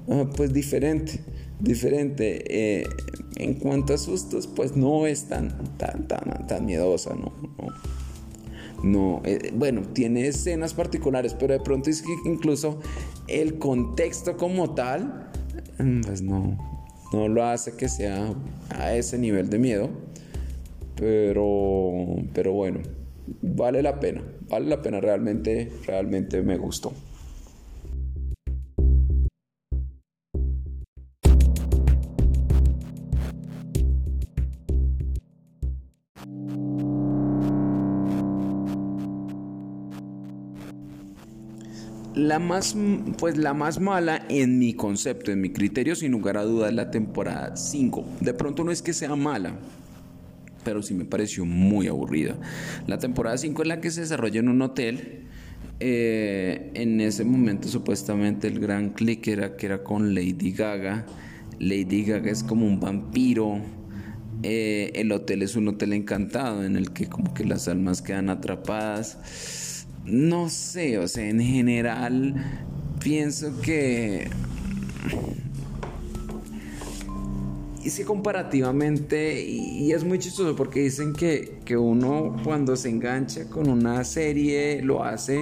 ah, 0.09 0.29
pues 0.35 0.53
diferente 0.53 1.19
diferente. 1.59 2.43
Eh, 2.81 2.87
en 3.35 3.53
cuanto 3.55 3.93
a 3.93 3.97
sustos, 3.97 4.47
pues 4.47 4.75
no 4.75 5.07
es 5.07 5.25
tan, 5.25 5.77
tan, 5.77 6.07
tan, 6.07 6.47
tan 6.47 6.65
miedosa, 6.65 7.13
¿no? 7.15 7.31
no, 8.83 9.21
eh, 9.25 9.51
bueno, 9.53 9.81
tiene 9.93 10.27
escenas 10.27 10.73
particulares, 10.73 11.33
pero 11.33 11.53
de 11.53 11.59
pronto 11.59 11.89
es 11.89 12.01
que 12.01 12.13
incluso 12.25 12.79
el 13.27 13.59
contexto 13.59 14.37
como 14.37 14.73
tal, 14.73 15.31
mm, 15.79 16.01
pues 16.01 16.21
no, 16.21 16.57
no 17.13 17.27
lo 17.27 17.43
hace 17.43 17.75
que 17.75 17.89
sea 17.89 18.33
a 18.69 18.93
ese 18.93 19.17
nivel 19.17 19.49
de 19.49 19.59
miedo. 19.59 19.89
Pero, 20.95 22.17
pero 22.33 22.51
bueno, 22.51 22.81
vale 23.41 23.81
la 23.81 24.01
pena, 24.01 24.21
vale 24.49 24.67
la 24.67 24.81
pena, 24.81 24.99
realmente, 24.99 25.71
realmente 25.85 26.41
me 26.41 26.57
gustó. 26.57 26.91
La 42.19 42.37
más, 42.37 42.75
pues 43.17 43.37
la 43.37 43.53
más 43.53 43.79
mala 43.79 44.25
en 44.27 44.59
mi 44.59 44.73
concepto, 44.73 45.31
en 45.31 45.39
mi 45.39 45.51
criterio, 45.51 45.95
sin 45.95 46.11
lugar 46.11 46.35
a 46.35 46.43
dudas, 46.43 46.73
la 46.73 46.91
temporada 46.91 47.55
5. 47.55 48.03
De 48.19 48.33
pronto 48.33 48.65
no 48.65 48.71
es 48.71 48.81
que 48.81 48.91
sea 48.91 49.15
mala, 49.15 49.53
pero 50.65 50.83
sí 50.83 50.93
me 50.93 51.05
pareció 51.05 51.45
muy 51.45 51.87
aburrida. 51.87 52.35
La 52.87 52.97
temporada 52.97 53.37
5 53.37 53.61
es 53.61 53.67
la 53.69 53.79
que 53.79 53.89
se 53.89 54.01
desarrolla 54.01 54.41
en 54.41 54.49
un 54.49 54.61
hotel. 54.61 55.27
Eh, 55.79 56.71
en 56.73 56.99
ese 56.99 57.23
momento 57.23 57.69
supuestamente 57.69 58.47
el 58.47 58.59
gran 58.59 58.89
click 58.89 59.25
era 59.29 59.55
que 59.55 59.67
era 59.67 59.81
con 59.81 60.13
Lady 60.13 60.51
Gaga. 60.51 61.05
Lady 61.57 62.03
Gaga 62.03 62.31
es 62.31 62.43
como 62.43 62.67
un 62.67 62.81
vampiro. 62.81 63.61
Eh, 64.43 64.91
el 64.95 65.13
hotel 65.13 65.41
es 65.41 65.55
un 65.55 65.69
hotel 65.69 65.93
encantado 65.93 66.65
en 66.65 66.75
el 66.75 66.91
que 66.91 67.07
como 67.07 67.33
que 67.33 67.45
las 67.45 67.69
almas 67.69 68.01
quedan 68.01 68.29
atrapadas 68.29 69.68
no 70.09 70.49
sé, 70.49 70.97
o 70.97 71.07
sea, 71.07 71.27
en 71.27 71.39
general 71.39 72.35
pienso 72.99 73.59
que... 73.61 74.29
Y 77.83 77.89
sí, 77.91 78.03
comparativamente, 78.03 79.41
y, 79.41 79.91
es 79.93 80.03
muy 80.03 80.19
chistoso 80.19 80.55
porque 80.55 80.81
dicen 80.81 81.13
que, 81.13 81.59
que 81.63 81.77
uno 81.77 82.35
cuando 82.43 82.75
se 82.75 82.89
engancha 82.89 83.49
con 83.49 83.69
una 83.69 84.03
serie 84.03 84.81
lo 84.83 85.03
hace 85.03 85.39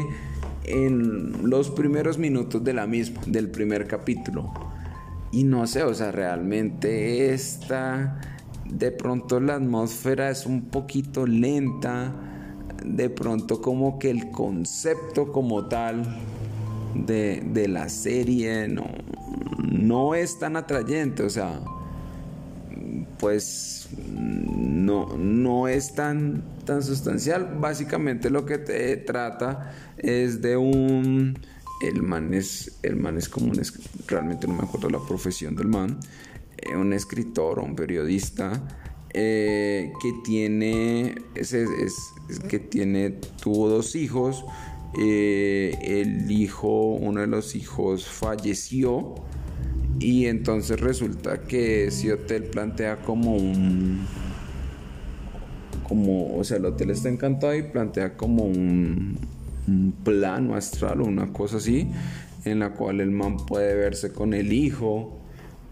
en 0.63 1.49
los 1.49 1.71
primeros 1.71 2.17
minutos 2.19 2.63
de 2.63 2.73
la 2.73 2.85
misma, 2.85 3.21
del 3.25 3.49
primer 3.49 3.87
capítulo. 3.87 4.53
Y 5.31 5.43
no 5.43 5.65
sé, 5.65 5.83
o 5.83 5.93
sea, 5.93 6.11
realmente 6.11 7.33
esta, 7.33 8.21
de 8.69 8.91
pronto 8.91 9.39
la 9.39 9.55
atmósfera 9.55 10.29
es 10.29 10.45
un 10.45 10.65
poquito 10.65 11.25
lenta 11.25 12.36
de 12.85 13.09
pronto 13.09 13.61
como 13.61 13.99
que 13.99 14.09
el 14.09 14.31
concepto 14.31 15.31
como 15.31 15.67
tal 15.67 16.03
de, 16.95 17.67
la 17.67 17.89
serie 17.89 18.67
no, 18.67 18.87
no 19.71 20.15
es 20.15 20.39
tan 20.39 20.55
atrayente, 20.55 21.23
o 21.23 21.29
sea, 21.29 21.59
pues 23.19 23.89
no, 24.09 25.17
no 25.17 25.67
es 25.67 25.93
tan, 25.95 26.43
tan 26.65 26.83
sustancial. 26.83 27.57
Básicamente 27.59 28.29
lo 28.29 28.45
que 28.45 28.57
te 28.57 28.97
trata 28.97 29.73
es 29.97 30.41
de 30.41 30.57
un... 30.57 31.37
El 31.79 32.01
man 32.01 32.33
es, 32.33 32.79
el 32.81 32.95
man 32.95 33.17
es 33.17 33.29
como 33.29 33.51
un... 33.51 33.61
Realmente 34.07 34.47
no 34.47 34.55
me 34.55 34.63
acuerdo 34.63 34.89
la 34.89 34.99
profesión 34.99 35.55
del 35.55 35.67
man. 35.67 35.99
Eh, 36.57 36.75
un 36.75 36.93
escritor 36.93 37.59
o 37.59 37.63
un 37.63 37.75
periodista 37.75 38.63
eh, 39.19 39.93
que 39.99 40.13
tiene, 40.23 41.15
es, 41.33 41.51
que 42.47 42.59
tiene, 42.59 43.09
tuvo 43.41 43.67
dos 43.67 43.95
hijos. 43.95 44.45
Eh, 44.99 45.75
el 45.81 46.29
hijo, 46.29 46.91
uno 46.93 47.21
de 47.21 47.27
los 47.27 47.55
hijos 47.55 48.05
falleció 48.05 49.15
y 49.99 50.27
entonces 50.27 50.79
resulta 50.79 51.41
que 51.41 51.87
ese 51.87 52.13
hotel 52.13 52.43
plantea 52.43 53.01
como 53.01 53.35
un 53.35 54.05
como 55.81 56.37
o 56.37 56.43
sea 56.43 56.57
el 56.57 56.65
hotel 56.65 56.91
está 56.91 57.09
encantado 57.09 57.55
y 57.55 57.63
plantea 57.63 58.15
como 58.17 58.43
un, 58.43 59.17
un 59.67 59.93
plano 60.03 60.55
astral 60.55 61.01
o 61.01 61.05
una 61.05 61.33
cosa 61.33 61.57
así 61.57 61.89
en 62.45 62.59
la 62.59 62.73
cual 62.73 63.01
el 63.01 63.09
man 63.09 63.37
puede 63.37 63.73
verse 63.73 64.11
con 64.11 64.35
el 64.35 64.53
hijo 64.53 65.17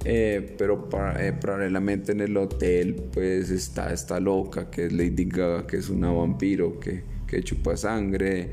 eh, 0.04 0.56
pero 0.58 0.88
eh, 1.18 1.34
paralelamente 1.40 2.12
en 2.12 2.22
el 2.22 2.38
hotel 2.38 2.96
pues 3.12 3.50
está 3.50 3.92
esta 3.92 4.20
loca 4.20 4.70
que 4.70 4.86
es 4.86 4.94
Lady 4.94 5.26
Gaga, 5.26 5.66
que 5.66 5.78
es 5.78 5.90
una 5.90 6.12
vampiro 6.12 6.80
que, 6.80 7.04
que 7.26 7.44
chupa 7.44 7.76
sangre 7.78 8.52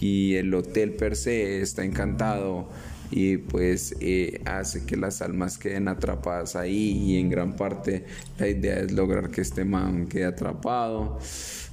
y 0.00 0.34
el 0.34 0.52
hotel 0.54 0.92
per 0.92 1.16
se 1.16 1.60
está 1.60 1.84
encantado 1.84 2.68
y 3.12 3.36
pues 3.36 3.94
eh, 4.00 4.40
hace 4.46 4.86
que 4.86 4.96
las 4.96 5.20
almas 5.20 5.58
queden 5.58 5.88
atrapadas 5.88 6.56
ahí 6.56 6.92
y 6.92 7.18
en 7.18 7.28
gran 7.28 7.56
parte 7.56 8.06
la 8.38 8.48
idea 8.48 8.78
es 8.78 8.90
lograr 8.92 9.30
que 9.30 9.42
este 9.42 9.64
man 9.64 10.06
quede 10.06 10.24
atrapado. 10.24 11.18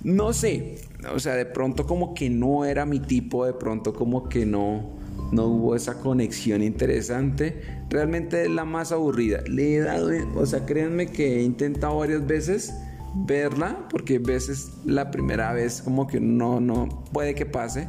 No 0.04 0.34
sé, 0.34 0.80
o 1.14 1.20
sea, 1.20 1.36
de 1.36 1.46
pronto 1.46 1.86
como 1.86 2.14
que 2.14 2.30
no 2.30 2.66
era 2.66 2.86
mi 2.86 3.00
tipo, 3.00 3.46
de 3.46 3.54
pronto 3.54 3.94
como 3.94 4.28
que 4.28 4.46
no 4.46 5.00
no 5.32 5.46
hubo 5.46 5.76
esa 5.76 6.00
conexión 6.00 6.64
interesante. 6.64 7.79
Realmente 7.90 8.44
es 8.44 8.52
la 8.52 8.66
más 8.66 8.92
aburrida. 8.92 9.42
Le 9.48 9.76
he 9.76 9.80
dado, 9.80 10.12
o 10.36 10.46
sea, 10.46 10.66
créanme 10.66 11.08
que 11.08 11.40
he 11.40 11.44
intentado 11.44 11.98
varias 11.98 12.26
veces 12.26 12.74
verla, 13.16 13.88
porque 13.90 14.20
veces 14.20 14.72
la 14.86 15.12
primera 15.12 15.52
vez 15.54 15.82
como 15.82 16.08
que 16.08 16.20
no, 16.20 16.60
no 16.60 17.04
puede 17.12 17.34
que 17.34 17.46
pase, 17.46 17.88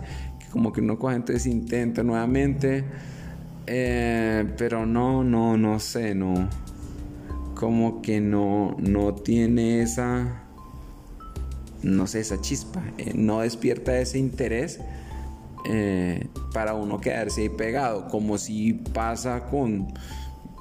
como 0.50 0.72
que 0.72 0.80
uno 0.80 0.98
coge 0.98 1.16
entonces 1.16 1.46
intenta 1.46 2.02
nuevamente, 2.02 2.84
eh, 3.66 4.50
pero 4.56 4.86
no, 4.86 5.22
no, 5.22 5.56
no 5.56 5.78
sé, 5.78 6.14
no, 6.14 6.48
como 7.54 8.00
que 8.00 8.20
no, 8.20 8.76
no 8.78 9.14
tiene 9.14 9.82
esa, 9.82 10.44
no 11.82 12.06
sé, 12.06 12.20
esa 12.20 12.40
chispa, 12.40 12.82
eh, 12.98 13.12
no 13.14 13.40
despierta 13.40 13.98
ese 13.98 14.18
interés 14.18 14.80
eh, 15.64 16.29
para 16.53 16.75
uno 16.75 17.01
quedarse 17.01 17.42
ahí 17.42 17.49
pegado, 17.49 18.09
como 18.09 18.38
si 18.38 18.73
pasa 18.73 19.44
con, 19.44 19.88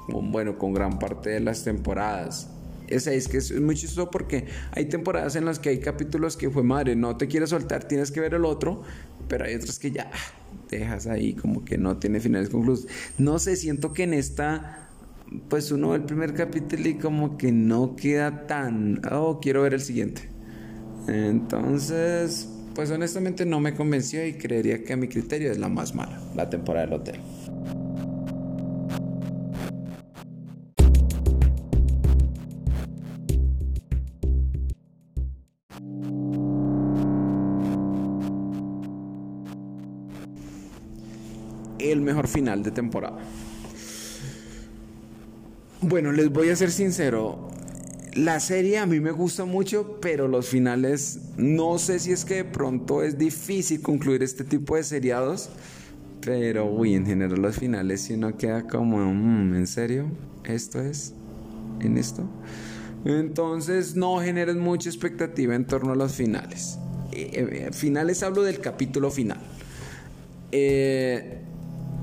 bueno, 0.08 0.58
con 0.58 0.72
gran 0.72 0.98
parte 0.98 1.30
de 1.30 1.40
las 1.40 1.64
temporadas. 1.64 2.50
Es, 2.88 3.06
es 3.06 3.28
que 3.28 3.38
es 3.38 3.60
muy 3.60 3.76
chistoso 3.76 4.10
porque 4.10 4.46
hay 4.72 4.86
temporadas 4.86 5.36
en 5.36 5.44
las 5.44 5.60
que 5.60 5.68
hay 5.68 5.78
capítulos 5.78 6.36
que 6.36 6.50
fue 6.50 6.64
madre, 6.64 6.96
no 6.96 7.16
te 7.16 7.28
quieres 7.28 7.50
soltar, 7.50 7.84
tienes 7.84 8.10
que 8.10 8.20
ver 8.20 8.34
el 8.34 8.44
otro, 8.44 8.82
pero 9.28 9.44
hay 9.44 9.54
otros 9.54 9.78
que 9.78 9.92
ya 9.92 10.10
dejas 10.68 11.06
ahí 11.06 11.34
como 11.34 11.64
que 11.64 11.78
no 11.78 11.98
tiene 11.98 12.20
finales 12.20 12.50
conclusos. 12.50 12.88
No 13.18 13.38
sé, 13.38 13.56
siento 13.56 13.92
que 13.92 14.04
en 14.04 14.14
esta, 14.14 14.88
pues 15.48 15.70
uno 15.70 15.90
ve 15.90 15.96
el 15.96 16.04
primer 16.04 16.34
capítulo 16.34 16.88
y 16.88 16.94
como 16.94 17.36
que 17.36 17.52
no 17.52 17.96
queda 17.96 18.46
tan, 18.46 19.00
oh, 19.10 19.40
quiero 19.40 19.62
ver 19.62 19.74
el 19.74 19.80
siguiente. 19.80 20.28
Entonces, 21.06 22.48
pues 22.74 22.90
honestamente 22.90 23.44
no 23.44 23.60
me 23.60 23.74
convenció 23.74 24.26
y 24.26 24.34
creería 24.34 24.82
que 24.84 24.92
a 24.92 24.96
mi 24.96 25.08
criterio 25.08 25.50
es 25.50 25.58
la 25.58 25.68
más 25.68 25.94
mala, 25.94 26.20
la 26.34 26.48
temporada 26.48 26.86
del 26.86 26.94
hotel. 26.94 27.20
El 41.78 42.02
mejor 42.02 42.28
final 42.28 42.62
de 42.62 42.70
temporada. 42.70 43.18
Bueno, 45.82 46.12
les 46.12 46.30
voy 46.30 46.50
a 46.50 46.56
ser 46.56 46.70
sincero, 46.70 47.48
la 48.14 48.40
serie 48.40 48.78
a 48.78 48.86
mí 48.86 49.00
me 49.00 49.12
gusta 49.12 49.44
mucho, 49.44 49.98
pero 50.00 50.26
los 50.28 50.48
finales, 50.48 51.20
no 51.36 51.78
sé 51.78 51.98
si 51.98 52.12
es 52.12 52.24
que 52.24 52.36
de 52.36 52.44
pronto 52.44 53.02
es 53.02 53.18
difícil 53.18 53.80
concluir 53.82 54.22
este 54.22 54.44
tipo 54.44 54.76
de 54.76 54.82
seriados, 54.82 55.50
pero 56.20 56.66
uy, 56.66 56.94
en 56.94 57.06
general 57.06 57.40
los 57.40 57.56
finales 57.56 58.02
si 58.02 58.14
uno 58.14 58.36
queda 58.36 58.66
como, 58.66 58.98
mm, 58.98 59.54
¿en 59.54 59.66
serio? 59.66 60.06
¿Esto 60.44 60.80
es? 60.80 61.14
¿En 61.80 61.98
esto? 61.98 62.24
Entonces 63.04 63.96
no 63.96 64.18
generes 64.20 64.56
mucha 64.56 64.88
expectativa 64.88 65.54
en 65.54 65.64
torno 65.64 65.92
a 65.92 65.96
los 65.96 66.12
finales. 66.12 66.78
Eh, 67.12 67.68
eh, 67.68 67.72
finales 67.72 68.22
hablo 68.22 68.42
del 68.42 68.60
capítulo 68.60 69.10
final. 69.10 69.40
Eh, 70.52 71.40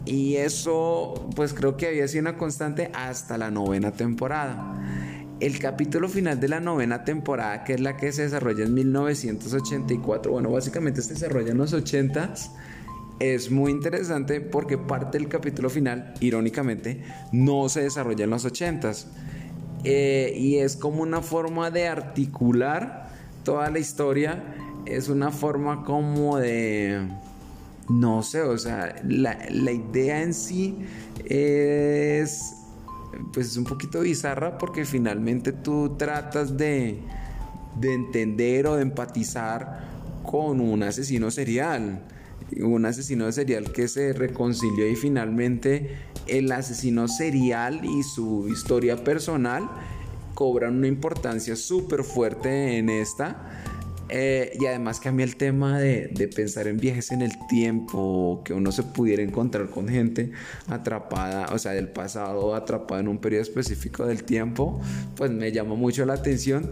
y 0.06 0.36
eso 0.38 1.30
pues 1.36 1.54
creo 1.54 1.76
que 1.76 1.88
había 1.88 2.08
sido 2.08 2.22
una 2.22 2.38
constante 2.38 2.89
hasta 2.93 3.38
la 3.38 3.52
novena 3.52 3.91
temporada. 3.91 4.74
El 5.39 5.60
capítulo 5.60 6.10
final 6.10 6.39
de 6.39 6.47
la 6.47 6.60
novena 6.60 7.04
temporada, 7.04 7.63
que 7.63 7.76
es 7.76 7.80
la 7.80 7.95
que 7.95 8.12
se 8.12 8.23
desarrolla 8.23 8.63
en 8.63 8.73
1984, 8.73 10.32
bueno, 10.32 10.50
básicamente 10.50 11.04
se 11.04 11.13
desarrolla 11.13 11.52
en 11.52 11.60
los 11.60 11.76
80s, 11.76 12.50
es 13.19 13.52
muy 13.52 13.71
interesante 13.71 14.41
porque 14.41 14.80
parte 14.80 15.19
del 15.19 15.28
capítulo 15.28 15.69
final, 15.69 16.15
irónicamente, 16.21 17.04
no 17.32 17.69
se 17.69 17.84
desarrolla 17.84 18.23
en 18.23 18.32
los 18.32 18.45
80s. 18.45 19.06
Eh, 19.84 20.34
y 20.36 20.58
es 20.58 20.76
como 20.76 21.04
una 21.04 21.21
forma 21.21 21.69
de 21.69 21.88
articular 21.88 23.10
toda 23.43 23.69
la 23.69 23.78
historia, 23.78 24.43
es 24.88 25.08
una 25.08 25.32
forma 25.32 25.84
como 25.84 26.38
de... 26.38 27.08
No 27.89 28.23
sé, 28.23 28.41
o 28.41 28.58
sea, 28.58 28.95
la, 29.08 29.38
la 29.50 29.71
idea 29.71 30.21
en 30.21 30.34
sí 30.34 30.80
es 31.23 32.57
pues 33.34 33.48
es 33.48 33.58
un 33.58 33.64
poquito 33.64 34.02
bizarra 34.02 34.58
porque 34.58 34.86
finalmente 34.86 35.52
tú 35.52 35.96
tratas 35.98 36.58
de, 36.58 37.00
de 37.80 37.94
entender 37.94 38.68
o 38.68 38.76
de 38.76 38.82
empatizar 38.84 39.88
con 40.24 40.60
un 40.60 40.84
asesino 40.84 41.32
serial. 41.32 42.04
Un 42.62 42.86
asesino 42.86 43.30
serial 43.32 43.72
que 43.74 43.88
se 43.88 44.14
reconcilió 44.14 44.88
y 44.88 44.96
finalmente 44.96 45.98
el 46.28 46.52
asesino 46.52 47.08
serial 47.08 47.84
y 47.84 48.04
su 48.04 48.48
historia 48.50 49.04
personal 49.04 49.70
cobran 50.34 50.78
una 50.78 50.88
importancia 50.88 51.56
súper 51.56 52.04
fuerte 52.04 52.78
en 52.78 52.90
esta. 52.90 53.64
Eh, 54.10 54.58
y 54.60 54.65
además 54.65 55.00
cambia 55.00 55.26
el 55.26 55.36
tema 55.36 55.80
de, 55.80 56.08
de, 56.08 56.28
pensar 56.30 56.67
en 56.67 56.78
viajes 56.78 57.12
en 57.12 57.22
el 57.22 57.32
tiempo, 57.50 58.41
que 58.46 58.54
uno 58.54 58.72
se 58.72 58.84
pudiera 58.84 59.22
encontrar 59.22 59.70
con 59.70 59.89
gente 59.89 60.32
atrapada, 60.67 61.48
o 61.54 61.60
sea, 61.60 61.74
del 61.74 61.89
pasado 61.89 62.56
atrapada 62.56 63.02
en 63.02 63.10
un 63.10 63.17
periodo 63.17 63.41
específico 63.41 64.06
del 64.06 64.24
tiempo, 64.24 64.80
pues 65.15 65.32
me 65.32 65.52
llama 65.52 65.76
mucho 65.76 66.06
la 66.06 66.13
atención. 66.13 66.70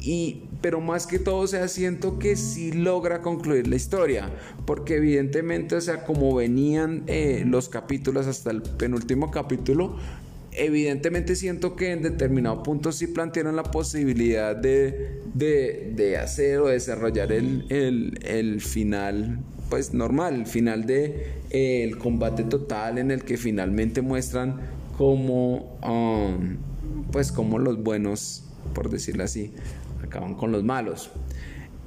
Y, 0.00 0.44
pero 0.60 0.80
más 0.80 1.06
que 1.06 1.18
todo, 1.18 1.38
o 1.38 1.46
sea, 1.48 1.66
siento 1.66 2.18
que 2.18 2.36
sí 2.36 2.70
logra 2.72 3.22
concluir 3.22 3.66
la 3.66 3.74
historia, 3.74 4.30
porque 4.64 4.96
evidentemente, 4.96 5.74
o 5.74 5.80
sea, 5.80 6.04
como 6.04 6.32
venían 6.34 7.02
eh, 7.08 7.42
los 7.44 7.68
capítulos 7.68 8.28
hasta 8.28 8.52
el 8.52 8.62
penúltimo 8.62 9.32
capítulo, 9.32 9.96
evidentemente 10.56 11.36
siento 11.36 11.76
que 11.76 11.92
en 11.92 12.02
determinado 12.02 12.62
punto 12.62 12.92
sí 12.92 13.06
plantearon 13.06 13.56
la 13.56 13.64
posibilidad 13.64 14.56
de, 14.56 15.20
de, 15.34 16.16
hacer 16.16 16.58
o 16.60 16.66
desarrollar 16.66 17.32
el, 17.32 17.66
el, 17.68 18.60
final 18.60 19.38
pues 19.68 19.92
normal, 19.92 20.34
el 20.34 20.46
final 20.46 20.86
de 20.86 21.32
eh, 21.50 21.84
el 21.84 21.98
combate 21.98 22.44
total 22.44 22.98
en 22.98 23.10
el 23.10 23.24
que 23.24 23.36
finalmente 23.36 24.00
muestran 24.00 24.60
cómo 24.96 25.78
um, 25.82 26.56
pues 27.12 27.32
como 27.32 27.58
los 27.58 27.82
buenos, 27.82 28.44
por 28.74 28.90
decirlo 28.90 29.24
así, 29.24 29.52
acaban 30.02 30.34
con 30.34 30.52
los 30.52 30.64
malos. 30.64 31.10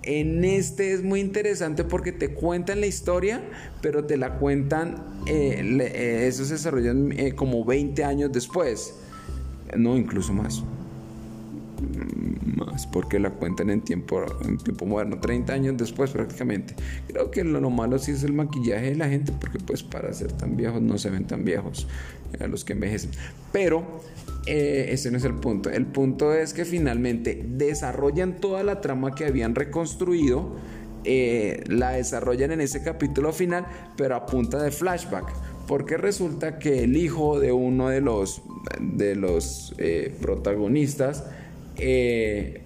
En 0.03 0.45
este 0.45 0.93
es 0.93 1.03
muy 1.03 1.19
interesante 1.19 1.83
porque 1.83 2.11
te 2.11 2.33
cuentan 2.33 2.79
la 2.79 2.87
historia, 2.87 3.41
pero 3.81 4.05
te 4.05 4.15
la 4.17 4.37
cuentan, 4.37 5.03
eh, 5.25 5.61
eh, 5.81 6.25
eso 6.27 6.45
se 6.45 6.53
desarrolla 6.53 6.93
eh, 7.17 7.33
como 7.35 7.65
20 7.65 8.03
años 8.03 8.31
después, 8.31 8.95
no, 9.77 9.97
incluso 9.97 10.33
más. 10.33 10.63
Más 12.55 12.87
porque 12.87 13.19
la 13.19 13.31
cuentan 13.31 13.69
en 13.69 13.81
tiempo, 13.81 14.23
en 14.43 14.57
tiempo 14.57 14.85
moderno, 14.85 15.19
30 15.19 15.53
años 15.53 15.77
después 15.77 16.11
prácticamente. 16.11 16.75
Creo 17.07 17.29
que 17.29 17.43
lo, 17.43 17.69
malo 17.69 17.99
sí 17.99 18.11
es 18.11 18.23
el 18.23 18.33
maquillaje 18.33 18.91
de 18.91 18.95
la 18.95 19.09
gente, 19.09 19.33
porque 19.39 19.59
pues 19.59 19.83
para 19.83 20.11
ser 20.13 20.31
tan 20.31 20.55
viejos 20.55 20.81
no 20.81 20.97
se 20.97 21.09
ven 21.09 21.25
tan 21.25 21.43
viejos 21.43 21.87
a 22.39 22.47
los 22.47 22.63
que 22.63 22.73
envejecen. 22.73 23.11
Pero 23.51 24.01
eh, 24.51 24.93
ese 24.93 25.11
no 25.11 25.17
es 25.17 25.25
el 25.25 25.35
punto. 25.35 25.69
El 25.69 25.85
punto 25.85 26.33
es 26.33 26.55
que 26.55 26.65
finalmente 26.65 27.39
desarrollan 27.47 28.37
toda 28.37 28.63
la 28.63 28.81
trama 28.81 29.13
que 29.13 29.25
habían 29.25 29.53
reconstruido, 29.53 30.55
eh, 31.03 31.63
la 31.67 31.91
desarrollan 31.91 32.53
en 32.53 32.61
ese 32.61 32.81
capítulo 32.81 33.31
final, 33.31 33.67
pero 33.95 34.15
a 34.15 34.25
punta 34.25 34.59
de 34.63 34.71
flashback. 34.71 35.31
Porque 35.67 35.97
resulta 35.97 36.57
que 36.57 36.83
el 36.83 36.97
hijo 36.97 37.39
de 37.39 37.51
uno 37.51 37.89
de 37.89 38.01
los, 38.01 38.41
de 38.79 39.15
los 39.15 39.75
eh, 39.77 40.15
protagonistas, 40.19 41.25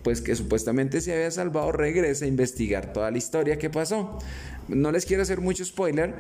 pues 0.04 0.22
que 0.22 0.36
supuestamente 0.38 1.02
se 1.02 1.14
había 1.14 1.32
salvado, 1.32 1.74
regresa 1.74 2.24
a 2.24 2.30
investigar 2.30 2.94
toda 2.94 3.12
la 3.12 3.18
historia 3.18 3.58
que 3.58 3.70
pasó. 3.70 4.20
No 4.70 4.90
les 4.94 5.06
quiero 5.06 5.22
hacer 5.22 5.42
mucho 5.42 5.66
spoiler, 5.66 6.16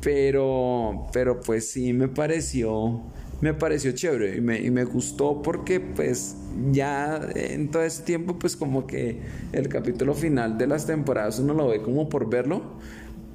pero, 0.00 1.08
pero 1.12 1.40
pues 1.40 1.68
sí 1.68 1.92
me 1.92 2.06
pareció 2.06 3.02
me 3.40 3.54
pareció 3.54 3.92
chévere 3.92 4.36
y 4.36 4.40
me, 4.40 4.60
y 4.60 4.70
me, 4.70 4.84
gustó 4.84 5.40
porque 5.42 5.80
pues 5.80 6.36
ya 6.72 7.20
en 7.34 7.70
todo 7.70 7.82
ese 7.82 8.02
tiempo 8.02 8.38
pues 8.38 8.56
como 8.56 8.86
que 8.86 9.18
el 9.52 9.68
capítulo 9.68 10.14
final 10.14 10.58
de 10.58 10.66
las 10.66 10.86
temporadas 10.86 11.38
uno 11.38 11.54
lo 11.54 11.68
ve 11.68 11.80
como 11.80 12.08
por 12.08 12.28
verlo, 12.28 12.62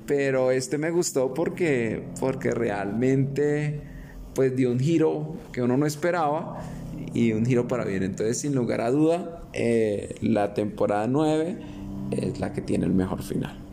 pero 0.06 0.52
este 0.52 0.78
me 0.78 0.92
gustó 0.92 1.34
porque, 1.34 2.04
porque 2.20 2.52
realmente 2.52 3.82
pues 4.36 4.56
dio 4.56 4.72
un 4.72 4.80
giro 4.80 5.38
que 5.52 5.62
uno 5.62 5.78
no 5.78 5.86
esperaba 5.86 6.62
y 7.14 7.32
un 7.32 7.46
giro 7.46 7.68
para 7.68 7.86
bien. 7.86 8.04
Entonces 8.04 8.38
sin 8.38 8.54
lugar 8.54 8.82
a 8.82 8.92
duda 8.92 9.44
eh, 9.54 10.16
la 10.22 10.54
temporada 10.54 11.08
9 11.08 11.58
es 12.12 12.40
la 12.40 12.54
que 12.54 12.62
tiene 12.62 12.86
el 12.86 12.94
mejor 12.94 13.24
final. 13.24 13.65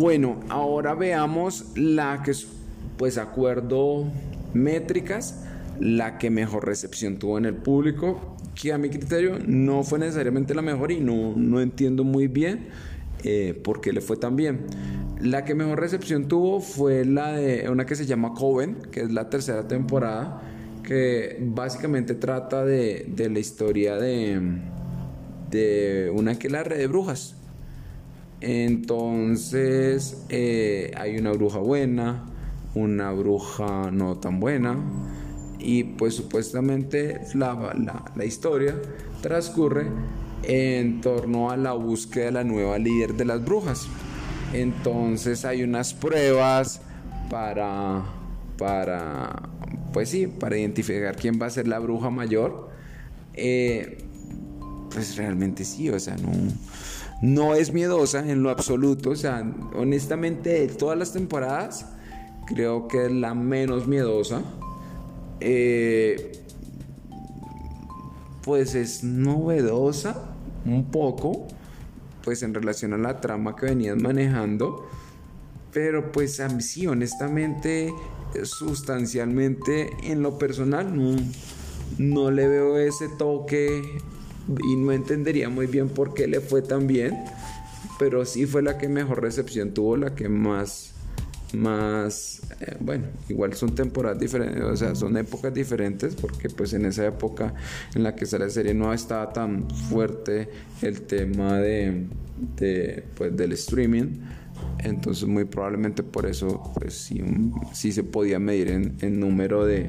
Bueno, 0.00 0.40
ahora 0.48 0.94
veamos 0.94 1.72
la 1.76 2.22
que, 2.22 2.32
pues 2.96 3.18
acuerdo 3.18 4.10
métricas, 4.54 5.44
la 5.78 6.16
que 6.16 6.30
mejor 6.30 6.64
recepción 6.64 7.18
tuvo 7.18 7.36
en 7.36 7.44
el 7.44 7.54
público, 7.54 8.34
que 8.54 8.72
a 8.72 8.78
mi 8.78 8.88
criterio 8.88 9.38
no 9.46 9.82
fue 9.82 9.98
necesariamente 9.98 10.54
la 10.54 10.62
mejor 10.62 10.90
y 10.90 11.00
no, 11.00 11.34
no 11.36 11.60
entiendo 11.60 12.02
muy 12.02 12.28
bien 12.28 12.68
eh, 13.24 13.52
por 13.62 13.82
qué 13.82 13.92
le 13.92 14.00
fue 14.00 14.16
tan 14.16 14.36
bien. 14.36 14.60
La 15.20 15.44
que 15.44 15.54
mejor 15.54 15.78
recepción 15.78 16.28
tuvo 16.28 16.60
fue 16.60 17.04
la 17.04 17.32
de 17.32 17.68
una 17.68 17.84
que 17.84 17.94
se 17.94 18.06
llama 18.06 18.32
Coven, 18.32 18.78
que 18.90 19.02
es 19.02 19.12
la 19.12 19.28
tercera 19.28 19.68
temporada, 19.68 20.40
que 20.82 21.36
básicamente 21.42 22.14
trata 22.14 22.64
de, 22.64 23.04
de 23.06 23.28
la 23.28 23.38
historia 23.38 23.96
de, 23.96 24.40
una 26.14 26.38
que 26.38 26.48
la 26.48 26.64
red 26.64 26.78
de 26.78 26.86
brujas 26.86 27.36
entonces 28.40 30.24
eh, 30.30 30.92
hay 30.96 31.18
una 31.18 31.32
bruja 31.32 31.58
buena, 31.58 32.24
una 32.74 33.12
bruja 33.12 33.90
no 33.90 34.16
tan 34.18 34.40
buena 34.40 34.76
y 35.58 35.84
pues 35.84 36.14
supuestamente 36.14 37.20
la, 37.34 38.02
la, 38.16 38.24
historia 38.24 38.80
transcurre 39.20 39.88
en 40.42 41.02
torno 41.02 41.50
a 41.50 41.56
la 41.58 41.72
búsqueda 41.72 42.26
de 42.26 42.32
la 42.32 42.44
nueva 42.44 42.78
líder 42.78 43.14
de 43.14 43.26
las 43.26 43.44
brujas. 43.44 43.86
Entonces 44.54 45.44
hay 45.44 45.62
unas 45.62 45.92
pruebas 45.92 46.80
para, 47.28 48.04
para, 48.56 49.50
pues 49.92 50.08
sí, 50.08 50.26
para 50.26 50.56
identificar 50.56 51.14
quién 51.14 51.38
va 51.40 51.46
a 51.46 51.50
ser 51.50 51.68
la 51.68 51.78
bruja 51.78 52.08
mayor. 52.08 52.70
Eh, 53.34 53.98
pues 54.90 55.16
realmente 55.16 55.64
sí, 55.64 55.90
o 55.90 56.00
sea, 56.00 56.16
no 56.16 56.30
no 57.20 57.54
es 57.54 57.72
miedosa 57.72 58.20
en 58.30 58.42
lo 58.42 58.50
absoluto. 58.50 59.10
O 59.10 59.16
sea, 59.16 59.44
honestamente, 59.74 60.50
de 60.50 60.68
todas 60.68 60.98
las 60.98 61.12
temporadas, 61.12 61.86
creo 62.46 62.88
que 62.88 63.06
es 63.06 63.12
la 63.12 63.34
menos 63.34 63.86
miedosa. 63.86 64.42
Eh, 65.40 66.32
pues 68.42 68.74
es 68.74 69.04
novedosa 69.04 70.34
un 70.64 70.90
poco, 70.90 71.46
pues 72.22 72.42
en 72.42 72.54
relación 72.54 72.92
a 72.94 72.98
la 72.98 73.20
trama 73.20 73.54
que 73.56 73.66
venían 73.66 74.02
manejando. 74.02 74.88
Pero 75.72 76.10
pues 76.10 76.40
a 76.40 76.60
sí, 76.60 76.86
honestamente, 76.86 77.92
sustancialmente, 78.42 79.90
en 80.02 80.22
lo 80.22 80.36
personal, 80.38 80.96
no, 80.96 81.16
no 81.98 82.30
le 82.30 82.48
veo 82.48 82.78
ese 82.78 83.08
toque 83.08 83.82
y 84.58 84.76
no 84.76 84.92
entendería 84.92 85.48
muy 85.48 85.66
bien 85.66 85.88
por 85.88 86.14
qué 86.14 86.26
le 86.26 86.40
fue 86.40 86.62
tan 86.62 86.86
bien, 86.86 87.16
pero 87.98 88.24
sí 88.24 88.46
fue 88.46 88.62
la 88.62 88.78
que 88.78 88.88
mejor 88.88 89.22
recepción 89.22 89.72
tuvo, 89.72 89.96
la 89.96 90.14
que 90.14 90.28
más, 90.28 90.92
más, 91.52 92.40
eh, 92.60 92.76
bueno, 92.80 93.06
igual 93.28 93.54
son 93.54 93.74
temporadas 93.74 94.18
diferentes, 94.18 94.62
o 94.62 94.76
sea, 94.76 94.94
son 94.94 95.16
épocas 95.16 95.52
diferentes, 95.52 96.14
porque 96.14 96.48
pues 96.48 96.72
en 96.72 96.86
esa 96.86 97.06
época 97.06 97.54
en 97.94 98.02
la 98.02 98.14
que 98.14 98.26
sale 98.26 98.46
la 98.46 98.50
serie 98.50 98.74
no 98.74 98.92
estaba 98.92 99.32
tan 99.32 99.68
fuerte 99.70 100.48
el 100.82 101.02
tema 101.02 101.58
de, 101.58 102.06
de 102.56 103.04
pues, 103.16 103.36
del 103.36 103.52
streaming. 103.52 104.20
Entonces 104.78 105.26
muy 105.26 105.44
probablemente 105.44 106.02
por 106.02 106.26
eso 106.26 106.72
pues 106.78 106.94
sí, 106.94 107.22
sí 107.72 107.92
se 107.92 108.02
podía 108.02 108.38
medir 108.38 108.68
en, 108.68 109.20
número 109.20 109.64
de, 109.64 109.88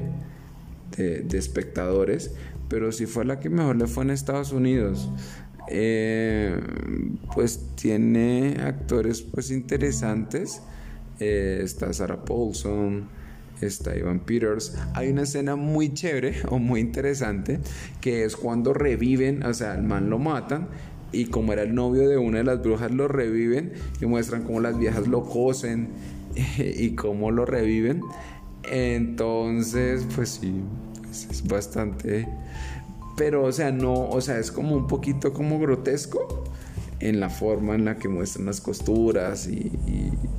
de 0.96 1.38
espectadores 1.38 2.32
pero 2.72 2.90
si 2.90 3.04
fue 3.04 3.26
la 3.26 3.38
que 3.38 3.50
mejor 3.50 3.76
le 3.76 3.86
fue 3.86 4.02
en 4.02 4.10
Estados 4.10 4.50
Unidos. 4.50 5.10
Eh, 5.68 6.58
pues 7.34 7.68
tiene 7.74 8.56
actores 8.62 9.20
pues 9.20 9.50
interesantes. 9.50 10.62
Eh, 11.20 11.60
está 11.62 11.92
Sarah 11.92 12.24
Paulson, 12.24 13.08
está 13.60 13.94
Ivan 13.94 14.20
Peters. 14.20 14.74
Hay 14.94 15.10
una 15.10 15.24
escena 15.24 15.54
muy 15.54 15.92
chévere 15.92 16.34
o 16.48 16.58
muy 16.58 16.80
interesante 16.80 17.60
que 18.00 18.24
es 18.24 18.36
cuando 18.36 18.72
reviven, 18.72 19.42
o 19.44 19.52
sea, 19.52 19.74
al 19.74 19.82
man 19.82 20.08
lo 20.08 20.18
matan 20.18 20.68
y 21.12 21.26
como 21.26 21.52
era 21.52 21.64
el 21.64 21.74
novio 21.74 22.08
de 22.08 22.16
una 22.16 22.38
de 22.38 22.44
las 22.44 22.62
brujas 22.62 22.90
lo 22.90 23.06
reviven 23.06 23.74
y 24.00 24.06
muestran 24.06 24.44
cómo 24.44 24.60
las 24.60 24.78
viejas 24.78 25.08
lo 25.08 25.24
cosen 25.24 25.90
y 26.56 26.94
cómo 26.94 27.32
lo 27.32 27.44
reviven. 27.44 28.00
Entonces, 28.62 30.06
pues 30.14 30.40
sí, 30.40 30.54
es 31.10 31.46
bastante 31.46 32.26
pero 33.22 33.44
o 33.44 33.52
sea, 33.52 33.70
no, 33.70 34.08
o 34.08 34.20
sea, 34.20 34.40
es 34.40 34.50
como 34.50 34.74
un 34.74 34.88
poquito 34.88 35.32
como 35.32 35.60
grotesco. 35.60 36.42
en 36.98 37.20
la 37.20 37.30
forma 37.30 37.76
en 37.76 37.84
la 37.84 37.96
que 37.96 38.08
muestran 38.08 38.46
las 38.46 38.60
costuras 38.60 39.46
y, 39.46 39.70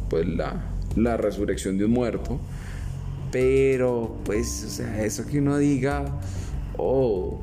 pues 0.10 0.28
la, 0.28 0.66
la, 0.98 1.16
resurrección 1.16 1.78
de 1.78 1.86
un 1.86 1.92
muerto. 1.92 2.42
Pero 3.32 4.18
pues, 4.26 4.66
o 4.66 4.70
sea, 4.70 5.06
eso 5.06 5.26
que 5.26 5.40
uno 5.40 5.58
diga, 5.58 6.04
oh, 6.78 7.40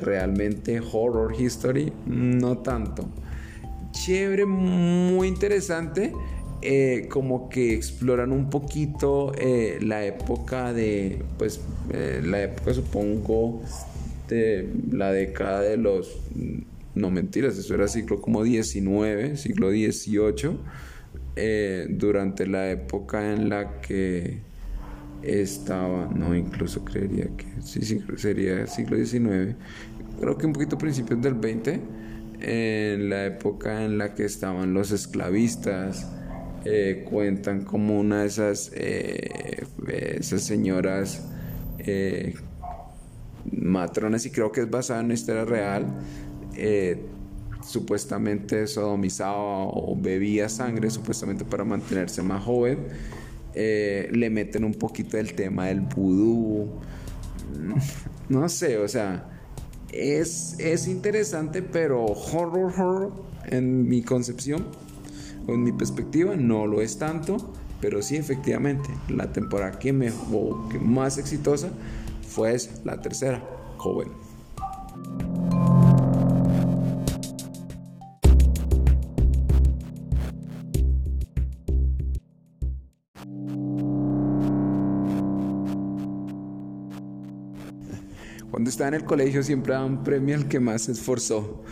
realmente 0.00 0.80
horror 0.80 1.34
history, 1.36 1.92
no 2.06 2.58
tanto. 2.58 3.04
Chévere, 3.90 4.46
muy 4.46 5.26
interesante. 5.26 6.12
Eh, 6.64 7.08
como 7.10 7.48
que 7.48 7.74
exploran 7.74 8.30
un 8.30 8.48
poquito 8.48 9.32
eh, 9.36 9.80
la 9.82 10.04
época 10.04 10.72
de, 10.72 11.20
pues, 11.36 11.60
eh, 11.92 12.20
la 12.24 12.44
época 12.44 12.72
supongo 12.72 13.60
de 14.28 14.68
la 14.90 15.12
década 15.12 15.60
de 15.60 15.76
los 15.76 16.18
no 16.94 17.10
mentiras, 17.10 17.56
eso 17.56 17.74
era 17.74 17.88
siglo 17.88 18.20
como 18.20 18.42
19, 18.42 19.36
siglo 19.36 19.70
18, 19.70 20.58
eh, 21.36 21.86
durante 21.88 22.46
la 22.46 22.70
época 22.70 23.32
en 23.32 23.48
la 23.48 23.80
que 23.80 24.40
estaba, 25.22 26.10
no, 26.14 26.34
incluso 26.34 26.84
creería 26.84 27.28
que 27.36 27.46
sí, 27.62 27.82
sí 27.82 28.02
sería 28.16 28.66
siglo 28.66 28.96
19, 28.96 29.56
creo 30.20 30.36
que 30.36 30.46
un 30.46 30.52
poquito 30.52 30.76
principios 30.76 31.22
del 31.22 31.34
20, 31.34 31.80
en 32.40 33.08
la 33.08 33.26
época 33.26 33.84
en 33.84 33.98
la 33.98 34.14
que 34.14 34.24
estaban 34.24 34.74
los 34.74 34.90
esclavistas, 34.90 36.10
eh, 36.64 37.06
cuentan 37.08 37.64
como 37.64 37.98
una 37.98 38.22
de 38.22 38.26
esas, 38.26 38.70
eh, 38.74 39.64
esas 39.88 40.42
señoras 40.42 41.28
matronas, 43.52 44.26
y 44.26 44.30
creo 44.30 44.52
que 44.52 44.62
es 44.62 44.70
basada 44.70 45.00
en 45.00 45.06
una 45.06 45.14
historia 45.14 45.44
real, 45.44 45.86
eh, 46.54 47.04
supuestamente 47.64 48.66
sodomizaba 48.66 49.64
o 49.64 49.96
bebía 49.96 50.48
sangre, 50.48 50.90
supuestamente 50.90 51.44
para 51.44 51.64
mantenerse 51.64 52.22
más 52.22 52.42
joven. 52.44 52.78
Eh, 53.54 54.08
le 54.12 54.30
meten 54.30 54.64
un 54.64 54.74
poquito 54.74 55.16
del 55.16 55.34
tema 55.34 55.66
del 55.66 55.82
vudú. 55.82 56.68
No 58.28 58.48
sé, 58.48 58.78
o 58.78 58.88
sea, 58.88 59.28
es, 59.92 60.56
es 60.58 60.88
interesante, 60.88 61.62
pero 61.62 62.04
horror, 62.06 62.72
horror, 62.74 63.12
en 63.46 63.88
mi 63.88 64.02
concepción 64.02 64.66
o 65.46 65.52
en 65.52 65.62
mi 65.62 65.72
perspectiva, 65.72 66.34
no 66.34 66.66
lo 66.66 66.80
es 66.80 66.98
tanto. 66.98 67.52
Pero 67.80 68.00
sí, 68.00 68.16
efectivamente, 68.16 68.88
la 69.08 69.32
temporada 69.32 69.78
que, 69.78 69.92
me, 69.92 70.12
que 70.70 70.78
más 70.78 71.18
exitosa 71.18 71.70
fue 72.32 72.56
la 72.84 72.98
tercera, 73.00 73.42
joven. 73.76 74.08
Cuando 88.50 88.70
estaba 88.70 88.88
en 88.88 88.94
el 88.94 89.04
colegio 89.04 89.42
siempre 89.42 89.74
daban 89.74 90.02
premio 90.02 90.36
al 90.36 90.48
que 90.48 90.60
más 90.60 90.82
se 90.82 90.92
esforzó 90.92 91.62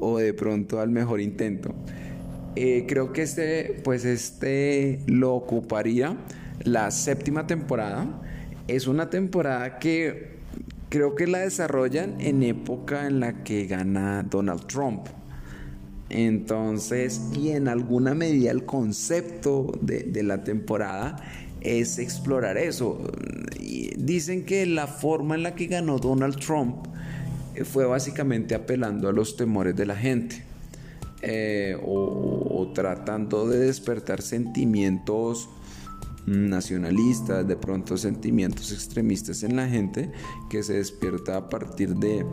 o 0.00 0.18
de 0.18 0.34
pronto 0.34 0.80
al 0.80 0.90
mejor 0.90 1.20
intento. 1.20 1.74
Eh, 2.56 2.84
creo 2.86 3.12
que 3.12 3.22
este, 3.22 3.80
pues 3.84 4.04
este 4.04 5.00
lo 5.06 5.34
ocuparía 5.34 6.16
la 6.62 6.90
séptima 6.90 7.46
temporada. 7.46 8.20
Es 8.70 8.86
una 8.86 9.10
temporada 9.10 9.80
que 9.80 10.38
creo 10.90 11.16
que 11.16 11.26
la 11.26 11.38
desarrollan 11.40 12.20
en 12.20 12.44
época 12.44 13.08
en 13.08 13.18
la 13.18 13.42
que 13.42 13.66
gana 13.66 14.22
Donald 14.22 14.68
Trump. 14.68 15.08
Entonces, 16.08 17.20
y 17.34 17.50
en 17.50 17.66
alguna 17.66 18.14
medida 18.14 18.52
el 18.52 18.64
concepto 18.66 19.72
de, 19.80 20.22
la 20.22 20.44
temporada 20.44 21.16
es 21.60 21.98
explorar 21.98 22.58
eso. 22.58 23.10
dicen 23.98 24.44
que 24.44 24.64
la 24.66 24.86
forma 24.86 25.34
en 25.34 25.42
la 25.42 25.56
que 25.56 25.66
ganó 25.66 25.98
Donald 25.98 26.38
Trump 26.38 26.86
eh, 27.56 27.64
fue 27.64 27.86
básicamente 27.86 28.54
apelando 28.54 29.08
a 29.08 29.12
los 29.12 29.36
temores 29.36 29.74
de 29.74 29.86
la 29.86 29.96
gente 29.96 30.44
eh, 31.22 31.76
o, 31.84 32.70
tratando 32.72 33.48
de 33.48 33.58
despertar 33.58 34.22
sentimientos 34.22 35.48
nacionalistas, 36.30 37.46
de 37.46 37.56
pronto 37.56 37.96
sentimientos 37.96 38.72
extremistas 38.72 39.42
en 39.42 39.56
la 39.56 39.68
gente 39.68 40.10
que 40.48 40.62
se 40.62 40.74
despierta 40.74 41.36
a 41.36 41.48
partir 41.48 41.96
de 41.96 42.24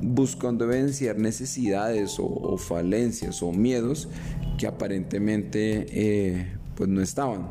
buscando 0.00 0.64
evidenciar 0.64 1.18
necesidades 1.18 2.16
o, 2.18 2.56
falencias 2.56 3.42
o 3.42 3.52
miedos 3.52 4.08
que 4.58 4.66
aparentemente 4.66 5.86
eh, 5.90 6.56
pues 6.74 6.88
no 6.88 7.02
estaban 7.02 7.48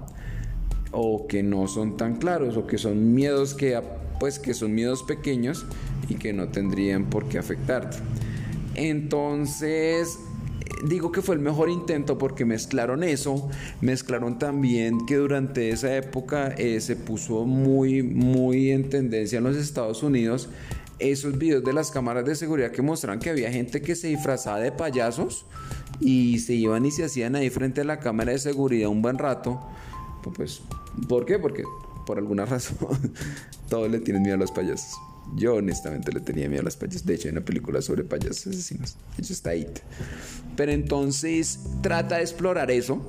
o 0.91 1.27
que 1.27 1.43
no 1.43 1.67
son 1.67 1.97
tan 1.97 2.15
claros 2.15 2.57
o 2.57 2.65
que 2.65 2.77
son 2.77 3.13
miedos 3.13 3.53
que 3.53 3.79
pues 4.19 4.39
que 4.39 4.53
son 4.53 4.73
miedos 4.73 5.03
pequeños 5.03 5.65
y 6.09 6.15
que 6.15 6.33
no 6.33 6.49
tendrían 6.49 7.09
por 7.09 7.29
qué 7.29 7.37
afectarte. 7.37 7.97
Entonces, 8.75 10.19
digo 10.83 11.11
que 11.11 11.21
fue 11.21 11.35
el 11.35 11.41
mejor 11.41 11.69
intento 11.69 12.17
porque 12.17 12.45
mezclaron 12.45 13.03
eso, 13.03 13.49
mezclaron 13.81 14.39
también 14.39 15.05
que 15.05 15.15
durante 15.15 15.69
esa 15.69 15.95
época 15.95 16.49
eh, 16.57 16.79
se 16.81 16.95
puso 16.95 17.45
muy, 17.45 18.03
muy 18.03 18.71
en 18.71 18.89
tendencia 18.89 19.37
en 19.37 19.43
los 19.43 19.57
Estados 19.57 20.03
Unidos 20.03 20.49
esos 20.99 21.37
videos 21.37 21.63
de 21.63 21.71
las 21.71 21.91
cámaras 21.91 22.25
de 22.25 22.35
seguridad 22.35 22.71
que 22.71 22.81
mostraban 22.81 23.19
que 23.19 23.29
había 23.29 23.49
gente 23.51 23.81
que 23.81 23.95
se 23.95 24.09
disfrazaba 24.09 24.59
de 24.59 24.73
payasos 24.73 25.45
y 26.01 26.39
se 26.39 26.55
iban 26.55 26.85
y 26.85 26.91
se 26.91 27.05
hacían 27.05 27.35
ahí 27.35 27.49
frente 27.49 27.81
a 27.81 27.83
la 27.85 27.99
cámara 27.99 28.33
de 28.33 28.39
seguridad 28.39 28.89
un 28.89 29.01
buen 29.01 29.17
rato 29.17 29.61
pues, 30.35 30.61
¿por 31.07 31.25
qué? 31.25 31.39
Porque 31.39 31.63
por 32.05 32.17
alguna 32.17 32.45
razón 32.47 32.77
todos 33.69 33.89
le 33.89 33.99
tienen 33.99 34.23
miedo 34.23 34.35
a 34.35 34.39
los 34.39 34.51
payasos. 34.51 34.97
Yo 35.35 35.55
honestamente 35.55 36.11
le 36.11 36.19
tenía 36.19 36.47
miedo 36.49 36.61
a 36.61 36.65
los 36.65 36.77
payasos. 36.77 37.05
De 37.05 37.15
hecho, 37.15 37.27
hay 37.27 37.33
una 37.33 37.45
película 37.45 37.81
sobre 37.81 38.03
payasos 38.03 38.47
asesinos. 38.47 38.95
De 39.15 39.23
hecho, 39.23 39.33
está 39.33 39.51
ahí. 39.51 39.67
Pero 40.55 40.71
entonces 40.71 41.59
trata 41.81 42.17
de 42.17 42.21
explorar 42.21 42.71
eso, 42.71 43.01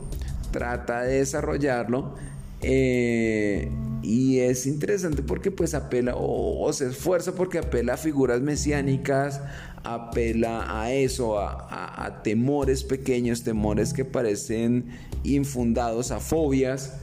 trata 0.51 1.03
de 1.03 1.17
desarrollarlo. 1.17 2.15
Eh, 2.63 3.71
y 4.03 4.39
es 4.41 4.67
interesante 4.67 5.23
porque 5.23 5.51
pues 5.51 5.75
apela 5.75 6.15
o, 6.17 6.71
se 6.73 6.89
esfuerza 6.89 7.35
porque 7.35 7.59
apela 7.59 7.95
a 7.95 7.97
figuras 7.97 8.41
mesiánicas, 8.41 9.41
apela 9.83 10.83
a 10.83 10.93
eso, 10.93 11.39
a 11.39 12.21
temores 12.23 12.85
pequeños, 12.85 13.43
temores 13.43 13.95
que 13.95 14.05
parecen 14.05 14.87
infundados, 15.25 16.11
a 16.11 16.21
fobias 16.21 16.95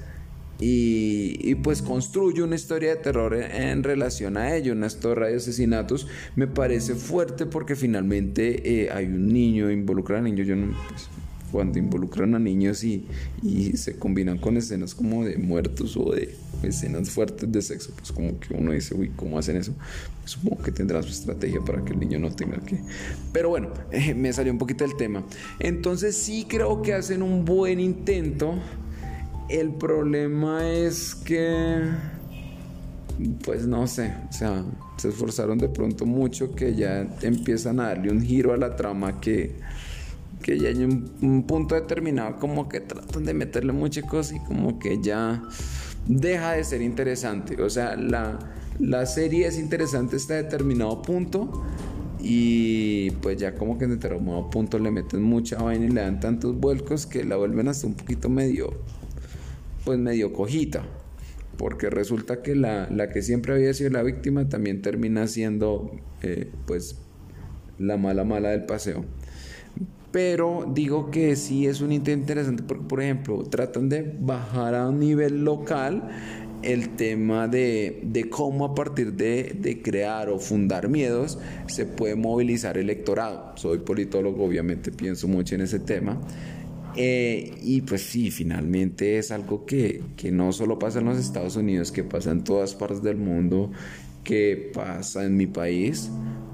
y, 0.59 1.55
pues 1.55 1.81
construye 1.81 2.41
una 2.41 2.55
historia 2.55 2.89
de 2.89 2.95
terror 2.97 3.35
en, 3.35 3.83
relación 3.83 4.37
a 4.37 4.55
ello, 4.55 4.73
una 4.73 4.87
historia 4.87 5.27
de 5.27 5.35
asesinatos, 5.35 6.07
me 6.35 6.47
parece 6.47 6.95
fuerte 6.95 7.45
porque 7.45 7.75
finalmente 7.75 8.83
eh, 8.83 8.89
hay 8.91 9.05
un 9.05 9.31
niño, 9.31 9.69
involucra 9.69 10.19
a 10.19 10.27
yo 10.27 10.55
no, 10.55 10.75
pues, 10.89 11.09
cuando 11.51 11.79
involucran 11.79 12.35
a 12.35 12.39
niños 12.39 12.83
y, 12.83 13.05
y, 13.41 13.77
se 13.77 13.97
combinan 13.97 14.37
con 14.37 14.57
escenas 14.57 14.95
como 14.95 15.23
de 15.23 15.37
muertos 15.37 15.95
o 15.95 16.11
de 16.11 16.35
escenas 16.63 17.09
fuertes 17.09 17.51
de 17.51 17.61
sexo, 17.61 17.91
pues 17.95 18.11
como 18.11 18.39
que 18.39 18.53
uno 18.53 18.71
dice, 18.71 18.95
uy, 18.95 19.11
¿cómo 19.15 19.37
hacen 19.37 19.57
eso? 19.57 19.73
Pues 20.19 20.31
supongo 20.31 20.61
que 20.63 20.71
tendrá 20.71 21.01
su 21.03 21.09
estrategia 21.09 21.61
para 21.61 21.83
que 21.85 21.93
el 21.93 21.99
niño 21.99 22.19
no 22.19 22.31
tenga 22.31 22.57
que... 22.59 22.79
Pero 23.31 23.49
bueno, 23.49 23.69
eh, 23.91 24.13
me 24.15 24.33
salió 24.33 24.51
un 24.51 24.57
poquito 24.57 24.83
el 24.83 24.95
tema. 24.97 25.23
Entonces 25.59 26.17
sí 26.17 26.45
creo 26.47 26.81
que 26.81 26.93
hacen 26.93 27.21
un 27.21 27.45
buen 27.45 27.79
intento 27.79 28.55
el 29.49 29.73
problema 29.73 30.69
es 30.69 31.15
que, 31.15 31.81
pues 33.43 33.65
no 33.65 33.87
sé, 33.87 34.13
o 34.29 34.33
sea, 34.33 34.63
se 34.97 35.09
esforzaron 35.09 35.57
de 35.57 35.69
pronto 35.69 36.05
mucho 36.05 36.53
que 36.53 36.75
ya 36.75 37.07
empiezan 37.21 37.79
a 37.79 37.87
darle 37.87 38.11
un 38.11 38.21
giro 38.21 38.53
a 38.53 38.57
la 38.57 38.75
trama 38.75 39.21
que, 39.21 39.55
que 40.41 40.59
ya 40.59 40.69
hay 40.69 40.83
un, 40.83 41.43
punto 41.47 41.75
determinado 41.75 42.37
como 42.39 42.67
que 42.67 42.81
tratan 42.81 43.23
de 43.23 43.33
meterle 43.33 43.71
muchas 43.73 44.05
cosas 44.05 44.37
y 44.37 44.39
como 44.39 44.79
que 44.79 45.01
ya 45.01 45.43
deja 46.07 46.53
de 46.53 46.63
ser 46.63 46.81
interesante. 46.81 47.61
O 47.61 47.69
sea, 47.69 47.95
la, 47.95 48.39
la 48.79 49.05
serie 49.05 49.47
es 49.47 49.57
interesante 49.57 50.17
hasta 50.17 50.35
determinado 50.35 51.01
punto 51.01 51.63
y 52.19 53.11
pues 53.21 53.37
ya 53.37 53.55
como 53.55 53.77
que 53.77 53.85
en 53.85 53.91
determinado 53.91 54.49
punto 54.49 54.77
le 54.79 54.91
meten 54.91 55.21
mucha 55.21 55.61
vaina 55.61 55.85
y 55.85 55.89
le 55.89 56.01
dan 56.01 56.19
tantos 56.19 56.59
vuelcos 56.59 57.05
que 57.05 57.23
la 57.23 57.37
vuelven 57.37 57.67
hasta 57.67 57.87
un 57.87 57.93
poquito 57.93 58.27
medio 58.27 58.73
pues 59.87 59.99
medio 59.99 60.33
cojita, 60.33 60.83
porque 61.55 61.89
resulta 61.89 62.41
que 62.41 62.55
la, 62.55 62.89
que 63.13 63.21
siempre 63.21 63.53
había 63.53 63.73
sido 63.73 63.91
la 63.91 64.03
víctima 64.03 64.49
también 64.49 64.81
termina 64.81 65.27
siendo 65.27 65.91
eh, 66.21 66.51
pues 66.65 66.97
la 67.79 67.95
mala 67.95 68.25
mala 68.25 68.49
del 68.49 68.65
paseo. 68.65 69.05
Pero 70.11 70.69
digo 70.73 71.09
que 71.09 71.37
sí 71.37 71.67
es 71.67 71.79
un 71.79 71.93
intento 71.93 72.19
interesante 72.19 72.63
porque, 72.63 72.83
por 72.83 73.01
ejemplo, 73.01 73.43
tratan 73.43 73.87
de 73.87 74.13
bajar 74.19 74.75
a 74.75 74.89
un 74.89 74.99
nivel 74.99 75.45
local 75.45 76.09
el 76.63 76.89
tema 76.97 77.47
de, 77.47 78.27
cómo 78.29 78.65
a 78.65 78.75
partir 78.75 79.13
de, 79.13 79.79
crear 79.81 80.27
o 80.27 80.37
fundar 80.37 80.89
miedos 80.89 81.39
se 81.67 81.85
puede 81.85 82.15
movilizar 82.15 82.77
electorado. 82.77 83.53
Soy 83.55 83.77
politólogo, 83.77 84.43
obviamente 84.43 84.91
pienso 84.91 85.29
mucho 85.29 85.55
en 85.55 85.61
ese 85.61 85.79
tema. 85.79 86.19
Eh, 86.97 87.53
y 87.61 87.81
pues 87.81 88.01
sí, 88.01 88.31
finalmente 88.31 89.17
es 89.17 89.31
algo 89.31 89.65
que, 89.65 90.01
que 90.15 90.31
no 90.31 90.51
solo 90.51 90.79
pasa 90.79 90.99
en 90.99 91.05
los 91.05 91.17
Estados 91.17 91.55
Unidos, 91.55 91.91
que 91.91 92.03
pasa 92.03 92.31
en 92.31 92.43
todas 92.43 92.73
partes 92.73 93.03
del 93.03 93.17
mundo, 93.17 93.71
que 94.23 94.71
pasa 94.73 95.23
en 95.23 95.37
mi 95.37 95.47
país 95.47 96.09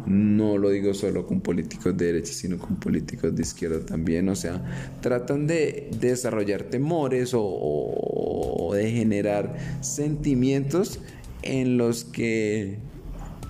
no 0.06 0.58
lo 0.58 0.69
digo 0.69 0.93
solo 0.93 1.25
con 1.25 1.41
políticos 1.41 1.95
de 1.95 2.08
derecha, 2.08 2.34
sino 2.34 2.58
con 2.58 2.75
políticos 2.75 3.36
de 3.36 3.41
izquierda 3.41 3.86
también. 3.86 4.27
O 4.29 4.36
sea, 4.36 4.62
tratan 5.01 5.47
de 5.47 5.89
desarrollar 5.99 6.63
temores 6.63 7.32
o, 7.34 8.71
de 8.73 8.91
generar 8.91 9.56
sentimientos 9.82 10.99
en 11.41 11.77
los 11.77 12.06
que 12.06 12.79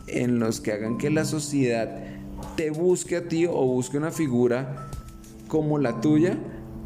en 0.08 0.40
los 0.40 0.60
que 0.60 0.74
hagan 0.74 0.98
que 0.98 1.10
la 1.10 1.24
sociedad 1.24 1.98
te 2.58 2.72
busque 2.72 3.16
a 3.16 3.28
ti 3.30 3.46
o 3.46 3.66
busque 3.66 3.98
una 3.98 4.12
figura 4.12 4.90
como 5.48 5.80
la 5.80 6.02
tuya 6.02 6.38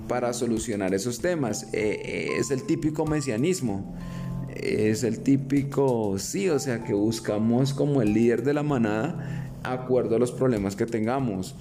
para 0.07 0.33
solucionar 0.33 0.93
esos 0.93 1.19
temas. 1.19 1.63
Eh, 1.73 2.01
eh, 2.03 2.29
es 2.37 2.51
el 2.51 2.63
típico 2.63 3.05
mesianismo. 3.05 3.95
Es 4.55 5.03
el 5.03 5.19
típico, 5.19 6.17
sí, 6.17 6.49
o 6.49 6.57
sea, 6.57 6.83
que 6.83 6.93
buscamos 6.93 7.73
como 7.73 8.01
el 8.01 8.13
líder 8.13 8.43
de 8.43 8.53
la 8.53 8.63
manada 8.63 9.47
acuerdo 9.63 10.15
a 10.15 10.19
los 10.19 10.31
problemas 10.31 10.75
que 10.75 10.85
tengamos. 10.85 11.55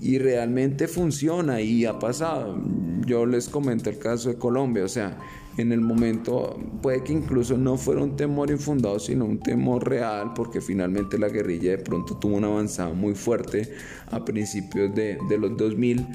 Y 0.00 0.18
realmente 0.18 0.86
funciona 0.86 1.60
y 1.60 1.84
ha 1.84 1.98
pasado. 1.98 2.56
Yo 3.04 3.26
les 3.26 3.48
comento 3.48 3.90
el 3.90 3.98
caso 3.98 4.28
de 4.28 4.36
Colombia, 4.36 4.84
o 4.84 4.88
sea, 4.88 5.18
en 5.56 5.72
el 5.72 5.80
momento 5.80 6.56
puede 6.80 7.02
que 7.02 7.12
incluso 7.12 7.58
no 7.58 7.76
fuera 7.76 8.02
un 8.02 8.16
temor 8.16 8.50
infundado, 8.50 9.00
sino 9.00 9.24
un 9.24 9.40
temor 9.40 9.88
real, 9.88 10.32
porque 10.34 10.60
finalmente 10.60 11.18
la 11.18 11.28
guerrilla 11.28 11.72
de 11.72 11.78
pronto 11.78 12.16
tuvo 12.16 12.36
una 12.36 12.46
avanzada 12.46 12.94
muy 12.94 13.14
fuerte 13.14 13.68
a 14.10 14.24
principios 14.24 14.94
de, 14.94 15.18
de 15.28 15.38
los 15.38 15.56
2000 15.56 16.06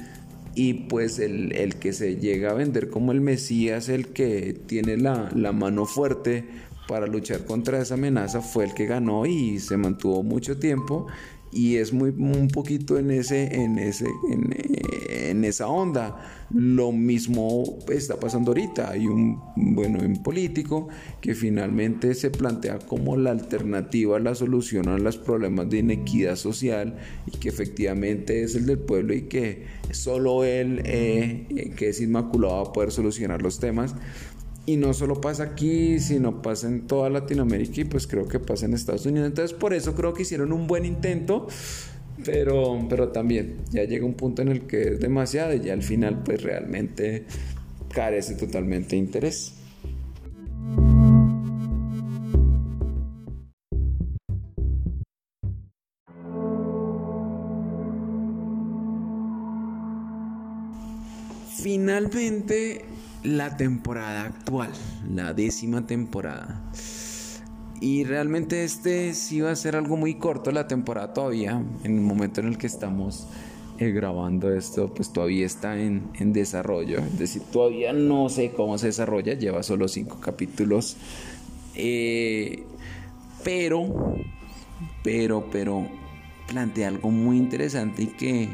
y 0.54 0.74
pues 0.74 1.18
el, 1.18 1.52
el, 1.52 1.76
que 1.76 1.92
se 1.92 2.16
llega 2.16 2.50
a 2.50 2.54
vender 2.54 2.88
como 2.88 3.12
el 3.12 3.20
Mesías, 3.20 3.88
el 3.88 4.08
que 4.08 4.52
tiene 4.66 4.96
la, 4.96 5.30
la 5.34 5.52
mano 5.52 5.86
fuerte 5.86 6.44
para 6.86 7.06
luchar 7.06 7.44
contra 7.44 7.80
esa 7.80 7.94
amenaza, 7.94 8.40
fue 8.40 8.64
el 8.64 8.74
que 8.74 8.86
ganó 8.86 9.26
y 9.26 9.58
se 9.58 9.76
mantuvo 9.76 10.22
mucho 10.22 10.58
tiempo 10.58 11.06
y 11.54 11.76
es 11.76 11.92
muy 11.92 12.10
un 12.10 12.48
poquito 12.48 12.98
en 12.98 13.10
ese 13.10 13.54
en 13.54 13.78
ese 13.78 14.06
en, 14.30 15.44
esa 15.44 15.68
onda. 15.68 16.46
Lo 16.50 16.92
mismo 16.92 17.78
está 17.88 18.16
pasando 18.16 18.50
ahorita. 18.52 18.90
Hay 18.90 19.06
un 19.06 19.40
bueno 19.56 19.98
un 20.00 20.22
político 20.22 20.88
que 21.20 21.34
finalmente 21.34 22.14
se 22.14 22.30
plantea 22.30 22.78
como 22.78 23.16
la 23.16 23.30
alternativa 23.30 24.18
la 24.18 24.34
solución 24.34 24.88
a 24.88 24.98
los 24.98 25.16
problemas 25.16 25.68
de 25.70 25.78
inequidad 25.78 26.36
social 26.36 26.96
y 27.26 27.36
que 27.38 27.48
efectivamente 27.48 28.42
es 28.42 28.54
el 28.54 28.66
del 28.66 28.78
pueblo 28.78 29.14
y 29.14 29.22
que 29.22 29.64
solo 29.90 30.44
él 30.44 30.82
eh, 30.84 31.72
que 31.76 31.90
es 31.90 32.00
inmaculado 32.00 32.62
va 32.62 32.68
a 32.70 32.72
poder 32.72 32.90
solucionar 32.90 33.42
los 33.42 33.58
temas 33.58 33.94
y 34.66 34.76
no 34.76 34.94
solo 34.94 35.20
pasa 35.20 35.42
aquí, 35.42 36.00
sino 36.00 36.40
pasa 36.40 36.68
en 36.68 36.86
toda 36.86 37.10
Latinoamérica 37.10 37.82
y 37.82 37.84
pues 37.84 38.06
creo 38.06 38.26
que 38.26 38.40
pasa 38.40 38.66
en 38.66 38.74
Estados 38.74 39.04
Unidos. 39.06 39.28
Entonces 39.28 39.56
por 39.56 39.74
eso 39.74 39.94
creo 39.94 40.14
que 40.14 40.22
hicieron 40.22 40.52
un 40.52 40.66
buen 40.66 40.84
intento, 40.84 41.48
pero, 42.24 42.86
pero 42.88 43.08
también 43.08 43.58
ya 43.70 43.84
llega 43.84 44.06
un 44.06 44.14
punto 44.14 44.42
en 44.42 44.48
el 44.48 44.62
que 44.62 44.94
es 44.94 45.00
demasiado 45.00 45.54
y 45.54 45.60
ya 45.60 45.74
al 45.74 45.82
final 45.82 46.22
pues 46.22 46.42
realmente 46.42 47.24
carece 47.92 48.34
totalmente 48.34 48.90
de 48.90 48.96
interés. 48.96 49.54
Finalmente 61.62 62.93
la 63.24 63.56
temporada 63.56 64.24
actual, 64.24 64.70
la 65.10 65.32
décima 65.32 65.86
temporada. 65.86 66.62
Y 67.80 68.04
realmente 68.04 68.64
este 68.64 69.14
sí 69.14 69.40
va 69.40 69.50
a 69.50 69.56
ser 69.56 69.76
algo 69.76 69.96
muy 69.96 70.14
corto 70.14 70.52
la 70.52 70.68
temporada 70.68 71.12
todavía, 71.12 71.62
en 71.82 71.96
el 71.96 72.00
momento 72.02 72.40
en 72.40 72.48
el 72.48 72.58
que 72.58 72.66
estamos 72.66 73.26
eh, 73.78 73.90
grabando 73.90 74.52
esto, 74.52 74.92
pues 74.94 75.12
todavía 75.12 75.46
está 75.46 75.76
en, 75.78 76.32
desarrollo. 76.32 76.98
Es 76.98 77.18
decir, 77.18 77.42
todavía 77.50 77.92
no 77.92 78.28
sé 78.28 78.52
cómo 78.52 78.78
se 78.78 78.86
desarrolla, 78.88 79.34
lleva 79.34 79.62
solo 79.62 79.88
cinco 79.88 80.20
capítulos. 80.20 80.96
Eh, 81.74 82.62
pero, 83.42 84.16
pero, 85.02 85.48
pero, 85.50 85.88
plantea 86.46 86.88
algo 86.88 87.10
muy 87.10 87.38
interesante 87.38 88.02
y 88.02 88.06
que, 88.06 88.48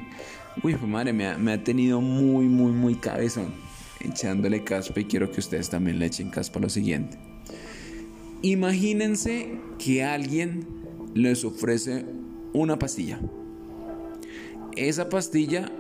uy, 0.63 0.77
madre, 0.87 1.13
me 1.13 1.27
ha, 1.27 1.39
me 1.39 1.53
ha 1.53 1.63
tenido 1.63 2.01
muy, 2.01 2.47
muy, 2.47 2.73
muy 2.73 2.95
cabezón 2.95 3.70
echándole 4.01 4.65
caspa 4.65 5.01
y 5.01 5.05
quiero 5.05 5.31
que 5.31 5.41
ustedes 5.41 5.71
también 5.71 5.99
le 5.99 6.07
echen 6.07 6.31
caspa 6.31 6.61
lo 6.61 6.69
siguiente. 6.69 7.19
Imagínense 8.43 9.59
que 9.79 10.03
alguien 10.03 10.67
les 11.15 11.45
ofrece 11.45 12.05
una 12.53 12.79
pastilla. 12.79 13.21
Esa 14.77 15.09
pastilla 15.09 15.71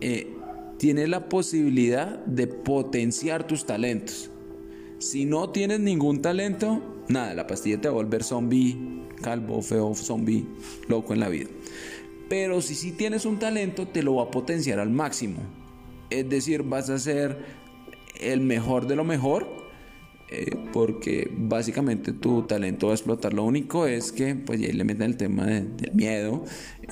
eh, 0.00 0.34
tiene 0.78 1.06
la 1.06 1.28
posibilidad 1.28 2.24
de 2.24 2.46
potenciar 2.46 3.46
tus 3.46 3.66
talentos. 3.66 4.30
Si 4.98 5.24
no 5.24 5.50
tienes 5.50 5.80
ningún 5.80 6.22
talento, 6.22 7.04
nada, 7.08 7.34
la 7.34 7.46
pastilla 7.46 7.80
te 7.80 7.88
va 7.88 7.92
a 7.92 8.02
volver 8.02 8.24
zombie, 8.24 8.76
calvo, 9.22 9.60
feo, 9.60 9.94
zombie, 9.94 10.46
loco 10.88 11.12
en 11.12 11.20
la 11.20 11.28
vida. 11.28 11.48
Pero 12.28 12.60
si 12.60 12.74
sí 12.74 12.92
tienes 12.92 13.24
un 13.24 13.38
talento, 13.38 13.88
te 13.88 14.02
lo 14.02 14.16
va 14.16 14.24
a 14.24 14.30
potenciar 14.30 14.78
al 14.78 14.90
máximo. 14.90 15.38
Es 16.10 16.28
decir, 16.28 16.62
vas 16.62 16.90
a 16.90 16.98
ser 16.98 17.38
el 18.20 18.40
mejor 18.40 18.86
de 18.86 18.96
lo 18.96 19.04
mejor, 19.04 19.46
eh, 20.30 20.56
porque 20.72 21.30
básicamente 21.34 22.12
tu 22.12 22.42
talento 22.42 22.88
va 22.88 22.92
a 22.92 22.96
explotar. 22.96 23.32
Lo 23.32 23.44
único 23.44 23.86
es 23.86 24.12
que, 24.12 24.34
pues 24.34 24.60
ya 24.60 24.68
le 24.72 24.84
meten 24.84 25.02
el 25.02 25.16
tema 25.16 25.46
del 25.46 25.70
miedo, 25.94 26.44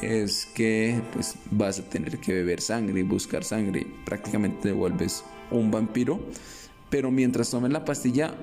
es 0.03 0.47
que 0.47 1.01
pues 1.13 1.35
vas 1.51 1.79
a 1.79 1.83
tener 1.83 2.19
que 2.19 2.33
beber 2.33 2.61
sangre 2.61 3.01
y 3.01 3.03
buscar 3.03 3.45
sangre. 3.45 3.87
Prácticamente 4.05 4.69
te 4.69 4.73
vuelves 4.73 5.25
un 5.51 5.71
vampiro, 5.71 6.21
pero 6.91 7.11
mientras 7.11 7.51
tomes 7.51 7.73
la 7.73 7.85
pastilla 7.85 8.35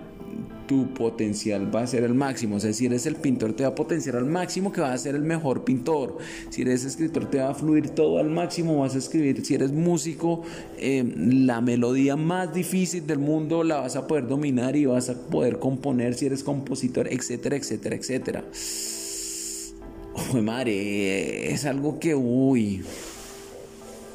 tu 0.74 0.92
potencial 0.92 1.74
va 1.74 1.82
a 1.82 1.88
ser 1.88 2.04
el 2.04 2.16
máximo. 2.16 2.56
O 2.56 2.60
sea, 2.60 2.74
si 2.74 2.88
eres 2.88 3.06
el 3.06 3.16
pintor, 3.16 3.54
te 3.54 3.62
va 3.62 3.70
a 3.70 3.76
potenciar 3.76 4.16
al 4.16 4.26
máximo 4.26 4.72
que 4.72 4.82
va 4.82 4.92
a 4.92 4.98
ser 4.98 5.14
el 5.14 5.22
mejor 5.22 5.64
pintor. 5.64 6.18
Si 6.50 6.64
eres 6.64 6.84
escritor, 6.84 7.30
te 7.30 7.38
va 7.38 7.52
a 7.52 7.54
fluir 7.54 7.90
todo 7.90 8.18
al 8.18 8.32
máximo, 8.32 8.80
vas 8.80 8.96
a 8.96 8.98
escribir. 8.98 9.46
Si 9.46 9.54
eres 9.54 9.72
músico, 9.72 10.42
eh, 10.80 11.04
la 11.16 11.62
melodía 11.62 12.16
más 12.16 12.56
difícil 12.56 13.06
del 13.06 13.20
mundo 13.20 13.64
la 13.64 13.82
vas 13.82 13.96
a 13.96 14.08
poder 14.08 14.28
dominar 14.28 14.76
y 14.76 14.88
vas 14.88 15.10
a 15.10 15.14
poder 15.14 15.60
componer. 15.60 16.16
Si 16.16 16.26
eres 16.26 16.44
compositor, 16.44 17.08
etcétera, 17.08 17.56
etcétera, 17.56 17.96
etcétera. 17.96 18.44
Oh, 20.16 20.42
madre, 20.42 21.52
es 21.54 21.66
algo 21.66 22.00
que, 22.00 22.16
uy, 22.16 22.82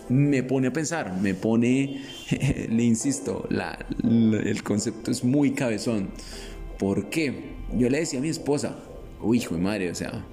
me 0.09 0.43
pone 0.43 0.69
a 0.69 0.73
pensar, 0.73 1.15
me 1.21 1.35
pone, 1.35 2.03
le 2.71 2.83
insisto, 2.83 3.47
el 3.51 4.63
concepto 4.63 5.11
es 5.11 5.23
muy 5.25 5.53
cabezón. 5.53 6.09
¿Por 6.79 7.11
qué? 7.11 7.57
Yo 7.77 7.91
le 7.91 7.99
decía 7.99 8.21
a 8.21 8.23
mi 8.23 8.29
esposa, 8.29 8.79
uy, 9.21 9.39
hijo 9.39 9.57
de 9.57 9.61
madre, 9.61 9.91
o 9.91 9.95
sea, 9.95 10.25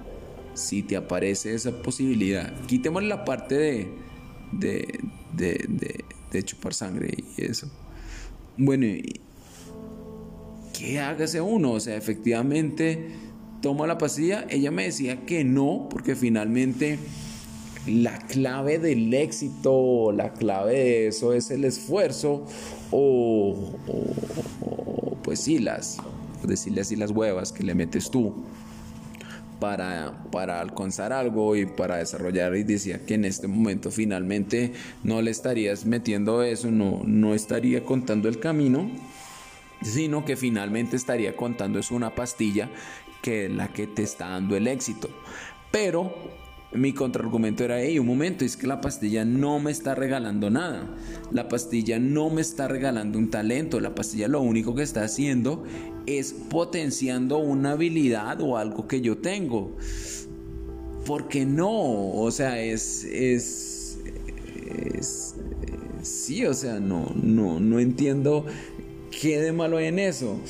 si 0.54 0.82
te 0.82 0.96
aparece 0.96 1.54
esa 1.54 1.82
posibilidad, 1.82 2.52
quitemos 2.66 3.02
la 3.02 3.24
parte 3.24 3.54
de, 3.56 3.88
de, 4.52 5.00
de, 5.32 6.04
de, 6.30 6.42
chupar 6.44 6.72
sangre 6.72 7.14
y 7.36 7.44
eso. 7.44 7.70
Bueno, 8.56 8.86
¿qué 10.78 11.00
hágase 11.00 11.40
uno? 11.40 11.72
O 11.72 11.80
sea, 11.80 11.96
efectivamente, 11.96 13.10
toma 13.60 13.86
la 13.86 13.98
pastilla. 13.98 14.46
Ella 14.48 14.70
me 14.70 14.84
decía 14.84 15.26
que 15.26 15.44
no, 15.44 15.88
porque 15.90 16.14
finalmente 16.14 16.98
la 17.86 18.18
clave 18.18 18.78
del 18.78 19.12
éxito, 19.12 20.12
la 20.12 20.32
clave 20.32 20.74
de 20.74 21.06
eso 21.08 21.34
es 21.34 21.50
el 21.50 21.64
esfuerzo 21.64 22.46
o, 22.90 23.74
o 23.88 25.16
pues 25.22 25.40
sí, 25.40 25.58
las 25.58 25.98
decirle 26.42 26.80
así 26.80 26.96
las 26.96 27.10
huevas 27.10 27.52
que 27.52 27.62
le 27.62 27.74
metes 27.74 28.10
tú 28.10 28.44
para, 29.60 30.24
para 30.30 30.60
alcanzar 30.60 31.12
algo 31.12 31.56
y 31.56 31.66
para 31.66 31.96
desarrollar 31.96 32.54
y 32.56 32.62
decía 32.62 33.04
que 33.04 33.14
en 33.14 33.24
este 33.24 33.48
momento 33.48 33.90
finalmente 33.90 34.72
no 35.02 35.22
le 35.22 35.30
estarías 35.30 35.86
metiendo 35.86 36.42
eso, 36.42 36.70
no, 36.70 37.02
no 37.04 37.34
estaría 37.34 37.84
contando 37.84 38.28
el 38.28 38.38
camino, 38.38 38.90
sino 39.82 40.24
que 40.24 40.36
finalmente 40.36 40.96
estaría 40.96 41.36
contando 41.36 41.78
es 41.78 41.90
una 41.90 42.14
pastilla 42.14 42.68
que 43.22 43.46
es 43.46 43.52
la 43.52 43.68
que 43.68 43.86
te 43.86 44.02
está 44.02 44.28
dando 44.28 44.56
el 44.56 44.66
éxito. 44.66 45.08
Pero 45.70 46.14
mi 46.72 46.92
contraargumento 46.92 47.64
era, 47.64 47.80
hey, 47.80 47.98
un 47.98 48.06
momento, 48.06 48.44
es 48.44 48.56
que 48.56 48.66
la 48.66 48.80
pastilla 48.80 49.24
no 49.24 49.60
me 49.60 49.70
está 49.70 49.94
regalando 49.94 50.50
nada. 50.50 50.94
La 51.30 51.48
pastilla 51.48 51.98
no 51.98 52.30
me 52.30 52.40
está 52.40 52.68
regalando 52.68 53.18
un 53.18 53.30
talento. 53.30 53.80
La 53.80 53.94
pastilla 53.94 54.28
lo 54.28 54.40
único 54.40 54.74
que 54.74 54.82
está 54.82 55.04
haciendo 55.04 55.64
es 56.06 56.32
potenciando 56.32 57.38
una 57.38 57.72
habilidad 57.72 58.40
o 58.40 58.56
algo 58.56 58.86
que 58.86 59.00
yo 59.00 59.18
tengo. 59.18 59.76
¿Por 61.06 61.28
qué 61.28 61.46
no? 61.46 62.10
O 62.12 62.30
sea, 62.30 62.60
es, 62.60 63.04
es, 63.04 63.98
es, 64.98 65.34
sí, 66.02 66.44
o 66.44 66.54
sea, 66.54 66.80
no, 66.80 67.12
no, 67.14 67.60
no 67.60 67.78
entiendo 67.78 68.44
qué 69.20 69.40
de 69.40 69.52
malo 69.52 69.76
hay 69.78 69.86
en 69.86 69.98
eso 70.00 70.40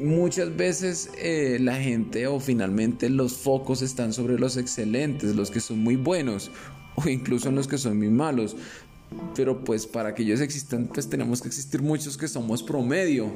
muchas 0.00 0.56
veces 0.56 1.10
eh, 1.18 1.58
la 1.60 1.76
gente 1.76 2.26
o 2.26 2.40
finalmente 2.40 3.10
los 3.10 3.36
focos 3.36 3.82
están 3.82 4.12
sobre 4.12 4.38
los 4.38 4.56
excelentes, 4.56 5.34
los 5.34 5.50
que 5.50 5.60
son 5.60 5.78
muy 5.80 5.96
buenos 5.96 6.50
o 6.94 7.08
incluso 7.08 7.48
en 7.48 7.54
los 7.54 7.68
que 7.68 7.78
son 7.78 7.98
muy 7.98 8.08
malos. 8.08 8.56
Pero 9.34 9.64
pues 9.64 9.86
para 9.86 10.14
que 10.14 10.22
ellos 10.22 10.40
existan 10.40 10.86
pues 10.86 11.08
tenemos 11.08 11.40
que 11.40 11.48
existir 11.48 11.80
muchos 11.80 12.18
que 12.18 12.28
somos 12.28 12.62
promedio. 12.62 13.30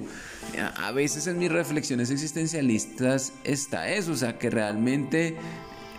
A 0.76 0.92
veces 0.92 1.26
en 1.26 1.38
mis 1.38 1.50
reflexiones 1.50 2.10
existencialistas 2.10 3.32
está 3.44 3.90
eso, 3.90 4.12
o 4.12 4.16
sea 4.16 4.38
que 4.38 4.50
realmente 4.50 5.36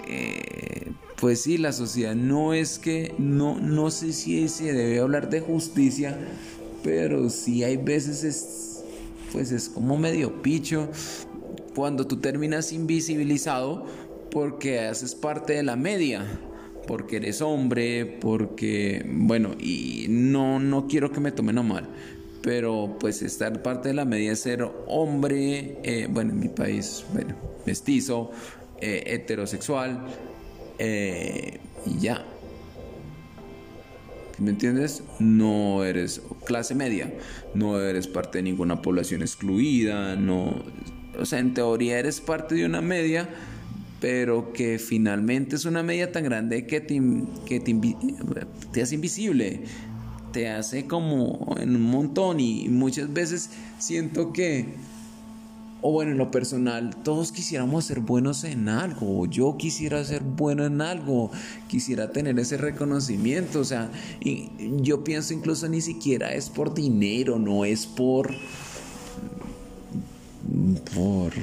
eh, 0.08 0.92
pues 1.24 1.42
sí, 1.42 1.58
la 1.58 1.72
sociedad 1.72 2.16
no 2.16 2.54
es 2.54 2.80
que, 2.80 3.16
no, 3.18 3.58
no 3.58 3.92
sé 3.92 4.12
si 4.12 4.48
se 4.50 4.74
debe 4.74 5.00
hablar 5.00 5.30
de 5.30 5.40
justicia, 5.40 6.18
pero 6.84 7.30
sí 7.30 7.64
hay 7.64 7.78
veces 7.78 8.26
es, 8.26 8.73
pues 9.34 9.52
es 9.52 9.68
como 9.68 9.98
medio 9.98 10.42
picho 10.44 10.88
cuando 11.76 12.06
tú 12.06 12.18
terminas 12.18 12.72
invisibilizado 12.72 13.86
porque 14.32 14.80
haces 14.80 15.16
parte 15.16 15.54
de 15.54 15.64
la 15.64 15.76
media, 15.76 16.26
porque 16.88 17.18
eres 17.18 17.42
hombre, 17.42 18.06
porque, 18.06 19.06
bueno, 19.08 19.56
y 19.60 20.06
no, 20.10 20.60
no 20.60 20.88
quiero 20.88 21.12
que 21.12 21.20
me 21.20 21.32
tomen 21.32 21.58
a 21.58 21.64
mal, 21.64 21.90
pero 22.42 22.98
pues 23.00 23.22
estar 23.22 23.62
parte 23.62 23.90
de 23.90 23.96
la 23.96 24.06
media 24.06 24.32
es 24.32 24.40
ser 24.40 24.68
hombre, 24.88 25.78
eh, 25.84 26.08
bueno, 26.10 26.32
en 26.32 26.40
mi 26.40 26.50
país, 26.50 27.04
bueno, 27.14 27.36
mestizo, 27.66 28.32
eh, 28.80 29.04
heterosexual, 29.08 30.06
eh, 30.80 31.60
y 31.86 32.00
ya. 32.00 32.26
¿Me 34.40 34.50
entiendes? 34.50 35.04
No 35.20 35.84
eres 35.84 36.22
clase 36.46 36.74
media, 36.74 37.14
no 37.54 37.80
eres 37.80 38.08
parte 38.08 38.40
de 38.40 38.44
ninguna 38.44 38.82
población 38.82 39.22
excluida, 39.22 40.16
no, 40.16 40.64
o 41.20 41.26
sea, 41.26 41.40
en 41.40 41.54
teoría 41.54 42.00
eres 42.00 42.20
parte 42.20 42.56
de 42.56 42.66
una 42.66 42.82
media, 42.82 43.30
pero 44.02 44.52
que 44.52 44.80
finalmente 44.80 45.56
es 45.56 45.66
una 45.66 45.84
media 45.84 46.12
tan 46.12 46.24
grande 46.24 46.66
que 46.66 46.82
te, 46.82 47.00
que 47.46 47.60
te, 47.60 47.80
te 48.72 48.82
hace 48.82 48.96
invisible, 48.96 49.62
te 50.32 50.50
hace 50.50 50.88
como 50.88 51.56
en 51.60 51.76
un 51.76 51.84
montón 51.84 52.40
y 52.40 52.68
muchas 52.70 53.14
veces 53.14 53.52
siento 53.78 54.34
que 54.34 54.66
o 55.86 55.92
bueno, 55.92 56.12
en 56.12 56.18
lo 56.18 56.32
personal, 56.32 56.96
todos 57.04 57.34
quisiéramos 57.34 57.84
ser 57.84 58.00
buenos 58.00 58.46
en 58.46 58.70
algo, 58.70 59.26
yo 59.26 59.58
quisiera 59.58 60.02
ser 60.06 60.24
bueno 60.24 60.66
en 60.66 60.80
algo, 60.80 61.30
quisiera 61.68 62.10
tener 62.10 62.40
ese 62.40 62.56
reconocimiento, 62.56 63.60
o 63.60 63.64
sea, 63.66 63.92
y 64.22 64.50
yo 64.82 65.04
pienso 65.04 65.34
incluso 65.34 65.68
ni 65.68 65.82
siquiera 65.82 66.34
es 66.34 66.50
por 66.50 66.74
dinero, 66.74 67.38
no 67.38 67.66
es 67.66 67.86
por... 67.86 68.34
por... 70.96 71.34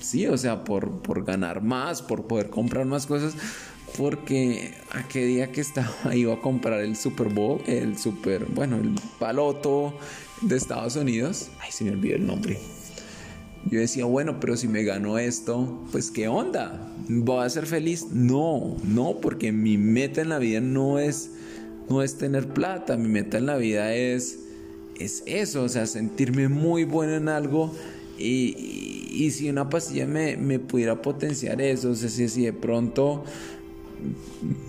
Sí, 0.00 0.26
o 0.26 0.36
sea, 0.36 0.64
por, 0.64 1.00
por 1.00 1.24
ganar 1.24 1.62
más, 1.62 2.02
por 2.02 2.26
poder 2.26 2.50
comprar 2.50 2.84
más 2.84 3.06
cosas, 3.06 3.34
porque 3.96 4.74
aquel 4.90 5.28
día 5.28 5.52
que 5.52 5.60
estaba 5.60 5.94
iba 6.16 6.34
a 6.34 6.40
comprar 6.40 6.80
el 6.80 6.96
Super 6.96 7.28
Bowl, 7.28 7.62
el 7.68 7.96
Super, 7.96 8.44
bueno, 8.46 8.74
el 8.78 8.96
paloto 9.20 9.96
de 10.40 10.56
Estados 10.56 10.96
Unidos, 10.96 11.50
ay, 11.60 11.70
se 11.70 11.84
me 11.84 11.92
olvidó 11.92 12.16
el 12.16 12.26
nombre 12.26 12.58
yo 13.70 13.78
decía, 13.78 14.04
bueno, 14.04 14.40
pero 14.40 14.56
si 14.56 14.68
me 14.68 14.82
gano 14.82 15.18
esto, 15.18 15.84
pues 15.92 16.10
qué 16.10 16.28
onda, 16.28 16.92
¿voy 17.08 17.44
a 17.44 17.48
ser 17.48 17.66
feliz? 17.66 18.08
No, 18.10 18.76
no, 18.84 19.18
porque 19.20 19.52
mi 19.52 19.78
meta 19.78 20.20
en 20.20 20.30
la 20.30 20.38
vida 20.38 20.60
no 20.60 20.98
es, 20.98 21.30
no 21.88 22.02
es 22.02 22.18
tener 22.18 22.48
plata, 22.48 22.96
mi 22.96 23.08
meta 23.08 23.38
en 23.38 23.46
la 23.46 23.56
vida 23.56 23.94
es, 23.94 24.40
es 24.98 25.22
eso, 25.26 25.62
o 25.62 25.68
sea, 25.68 25.86
sentirme 25.86 26.48
muy 26.48 26.84
bueno 26.84 27.14
en 27.14 27.28
algo 27.28 27.72
y, 28.18 29.08
y, 29.10 29.30
si 29.30 29.48
una 29.48 29.68
pastilla 29.68 30.06
me, 30.06 30.36
me, 30.36 30.58
pudiera 30.58 31.00
potenciar 31.00 31.60
eso, 31.60 31.90
o 31.90 31.94
sea, 31.94 32.08
si, 32.08 32.28
si 32.28 32.44
de 32.44 32.52
pronto 32.52 33.24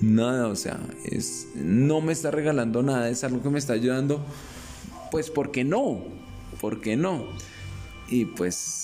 nada, 0.02 0.48
o 0.48 0.56
sea, 0.56 0.80
es, 1.04 1.48
no 1.56 2.02
me 2.02 2.14
está 2.14 2.32
regalando 2.32 2.84
nada, 2.84 3.10
es 3.10 3.24
algo 3.24 3.42
que 3.42 3.50
me 3.50 3.60
está 3.60 3.74
ayudando, 3.74 4.24
pues 5.12 5.30
¿por 5.30 5.52
qué 5.52 5.64
no? 5.64 6.00
¿Por 6.62 6.82
qué 6.82 6.96
no? 6.96 7.26
Y 8.10 8.26
pues 8.26 8.83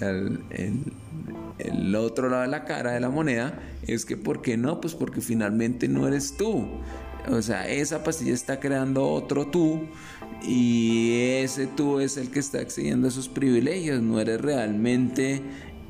el, 0.00 1.94
otro 1.94 2.28
lado 2.28 2.42
de 2.42 2.48
la 2.48 2.64
cara 2.64 2.92
de 2.92 3.00
la 3.00 3.10
moneda 3.10 3.58
es 3.86 4.04
que, 4.04 4.16
¿por 4.16 4.42
qué 4.42 4.56
no? 4.56 4.80
Pues 4.80 4.94
porque 4.94 5.20
finalmente 5.20 5.88
no 5.88 6.08
eres 6.08 6.36
tú. 6.36 6.66
O 7.30 7.40
sea, 7.40 7.68
esa 7.68 8.04
pastilla 8.04 8.34
está 8.34 8.60
creando 8.60 9.08
otro 9.08 9.46
tú 9.46 9.82
y 10.42 11.12
ese 11.42 11.66
tú 11.66 12.00
es 12.00 12.16
el 12.16 12.30
que 12.30 12.40
está 12.40 12.58
accediendo 12.58 13.06
a 13.06 13.10
esos 13.10 13.28
privilegios. 13.28 14.02
No 14.02 14.20
eres 14.20 14.40
realmente 14.40 15.40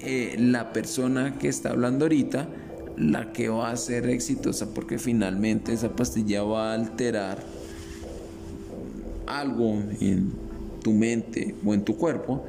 eh, 0.00 0.36
la 0.38 0.72
persona 0.72 1.38
que 1.38 1.48
está 1.48 1.70
hablando 1.70 2.04
ahorita 2.04 2.48
la 2.96 3.32
que 3.32 3.48
va 3.48 3.70
a 3.70 3.76
ser 3.76 4.08
exitosa 4.08 4.72
porque 4.72 4.98
finalmente 4.98 5.72
esa 5.72 5.96
pastilla 5.96 6.42
va 6.42 6.70
a 6.70 6.74
alterar 6.74 7.42
algo 9.26 9.82
en 10.00 10.32
tu 10.82 10.92
mente 10.92 11.54
o 11.64 11.74
en 11.74 11.84
tu 11.84 11.96
cuerpo 11.96 12.44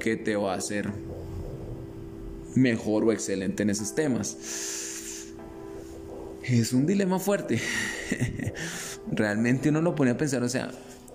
que 0.00 0.16
te 0.16 0.34
va 0.34 0.54
a 0.54 0.56
hacer 0.56 0.90
mejor 2.56 3.04
o 3.04 3.12
excelente 3.12 3.62
en 3.62 3.70
esos 3.70 3.94
temas. 3.94 4.36
Es 6.42 6.72
un 6.72 6.86
dilema 6.86 7.20
fuerte. 7.20 7.60
Realmente 9.12 9.68
uno 9.68 9.80
lo 9.80 9.94
pone 9.94 10.10
a 10.10 10.16
pensar, 10.16 10.42
o 10.42 10.48
sea, 10.48 10.70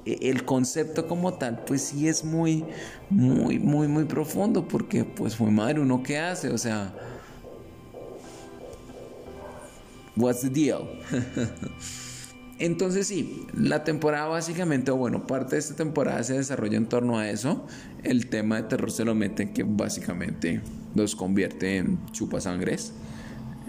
e-, 0.06 0.30
el 0.30 0.46
concepto 0.46 1.08
como 1.08 1.34
tal, 1.34 1.64
pues 1.66 1.82
sí 1.82 2.08
es 2.08 2.24
muy, 2.24 2.64
muy, 3.10 3.60
muy, 3.60 3.88
muy 3.88 4.06
profundo, 4.06 4.68
porque 4.68 5.04
pues 5.04 5.36
fue 5.36 5.52
madre, 5.52 5.82
uno 5.82 6.04
qué 6.04 6.18
hace, 6.18 6.50
o 6.50 6.58
sea, 6.58 6.94
what's 10.16 10.42
the 10.42 10.50
deal? 10.50 10.88
Entonces 12.58 13.08
sí, 13.08 13.46
la 13.54 13.84
temporada 13.84 14.28
básicamente, 14.28 14.92
o 14.92 14.96
bueno, 14.96 15.28
parte 15.28 15.56
de 15.56 15.60
esta 15.60 15.76
temporada 15.76 16.24
se 16.24 16.36
desarrolla 16.36 16.78
en 16.78 16.88
torno 16.88 17.20
a 17.20 17.30
eso. 17.30 17.68
El 18.04 18.28
tema 18.28 18.58
de 18.58 18.64
terror 18.64 18.92
se 18.92 19.04
lo 19.04 19.14
mete 19.14 19.52
que 19.52 19.64
básicamente 19.64 20.62
los 20.96 21.16
convierte 21.16 21.78
en 21.78 22.00
chupasangres. 22.12 22.94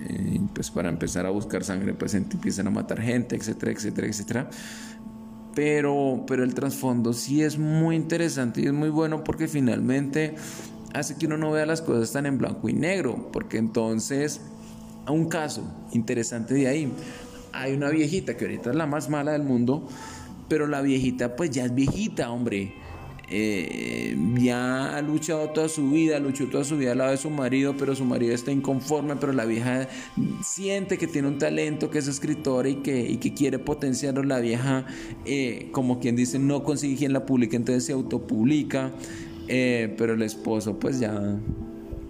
Eh, 0.09 0.41
pues 0.55 0.70
para 0.70 0.89
empezar 0.89 1.26
a 1.26 1.30
buscar 1.30 1.64
sangre, 1.64 1.95
pues 1.95 2.14
empiezan 2.14 2.68
a 2.68 2.70
matar 2.70 3.01
gente, 3.01 3.34
etcétera, 3.34 3.72
etcétera, 3.72 4.07
etcétera. 4.07 4.51
Pero, 5.57 6.24
pero 6.28 6.45
el 6.45 6.55
trasfondo 6.55 7.12
sí 7.12 7.43
es 7.43 7.59
muy 7.59 7.97
interesante 7.97 8.61
y 8.61 8.66
es 8.66 8.72
muy 8.72 8.91
bueno 8.91 9.24
porque 9.24 9.49
finalmente 9.49 10.34
hace 10.95 11.16
que 11.16 11.26
uno 11.26 11.39
no 11.39 11.51
vea 11.51 11.66
las 11.66 11.82
cosas 11.82 12.12
tan 12.12 12.26
en 12.26 12.39
blanco 12.39 12.68
y 12.68 12.72
negro. 12.72 13.30
Porque 13.32 13.59
entonces, 13.59 14.41
un 15.09 15.28
caso 15.28 15.64
interesante 15.93 16.55
de 16.55 16.68
ahí 16.68 16.93
hay 17.61 17.74
una 17.74 17.90
viejita 17.90 18.36
que 18.36 18.44
ahorita 18.44 18.70
es 18.70 18.76
la 18.76 18.86
más 18.86 19.09
mala 19.09 19.32
del 19.32 19.42
mundo, 19.42 19.88
pero 20.48 20.66
la 20.66 20.82
viejita 20.82 21.36
pues 21.36 21.50
ya 21.50 21.64
es 21.64 21.74
viejita, 21.74 22.30
hombre. 22.30 22.74
Eh, 23.28 24.16
ya 24.38 24.96
ha 24.96 25.02
luchado 25.02 25.50
toda 25.50 25.68
su 25.68 25.90
vida, 25.90 26.20
luchó 26.20 26.46
toda 26.46 26.62
su 26.62 26.76
vida 26.76 26.92
al 26.92 26.98
lado 26.98 27.11
de 27.11 27.16
su 27.16 27.28
marido, 27.28 27.74
pero 27.76 27.96
su 27.96 28.04
marido 28.04 28.32
está 28.32 28.52
inconforme, 28.52 29.16
pero 29.16 29.32
la 29.32 29.44
vieja 29.44 29.88
siente 30.44 30.96
que 30.96 31.09
tiene 31.09 31.26
un 31.26 31.38
talento, 31.38 31.90
que 31.90 31.98
es 31.98 32.07
escritora 32.07 32.68
y 32.68 32.76
que, 32.76 33.18
que 33.18 33.34
quiere 33.34 33.59
potenciarlo. 33.59 34.22
La 34.22 34.38
vieja, 34.38 34.86
eh, 35.24 35.70
como 35.72 35.98
quien 35.98 36.14
dice, 36.14 36.38
no 36.38 36.62
consigue 36.62 36.96
quien 36.96 37.12
la 37.12 37.26
publique, 37.26 37.57
entonces 37.57 37.84
se 37.84 37.92
autopublica, 37.92 38.92
eh, 39.48 39.92
pero 39.98 40.14
el 40.14 40.22
esposo 40.22 40.78
pues 40.78 41.00
ya, 41.00 41.36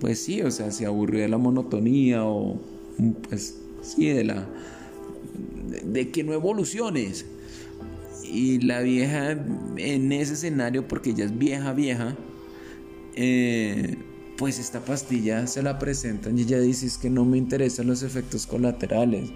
pues 0.00 0.22
sí, 0.22 0.42
o 0.42 0.50
sea, 0.50 0.70
se 0.70 0.84
aburrió 0.84 1.22
de 1.22 1.28
la 1.28 1.38
monotonía 1.38 2.24
o 2.24 2.60
pues 3.28 3.58
sí, 3.80 4.08
de 4.08 4.24
la 4.24 4.46
de 5.84 6.10
que 6.10 6.24
no 6.24 6.32
evoluciones. 6.32 7.26
Y 8.24 8.58
la 8.60 8.80
vieja 8.80 9.32
en 9.76 10.12
ese 10.12 10.34
escenario, 10.34 10.88
porque 10.88 11.10
ella 11.10 11.24
es 11.24 11.38
vieja, 11.38 11.72
vieja, 11.72 12.16
eh, 13.14 13.96
pues 14.36 14.58
esta 14.58 14.80
pastilla 14.80 15.46
se 15.46 15.62
la 15.62 15.78
presentan 15.78 16.38
y 16.38 16.42
ella 16.42 16.60
dice 16.60 16.86
es 16.86 16.98
que 16.98 17.08
no 17.08 17.24
me 17.24 17.38
interesan 17.38 17.86
los 17.86 18.02
efectos 18.02 18.46
colaterales. 18.46 19.30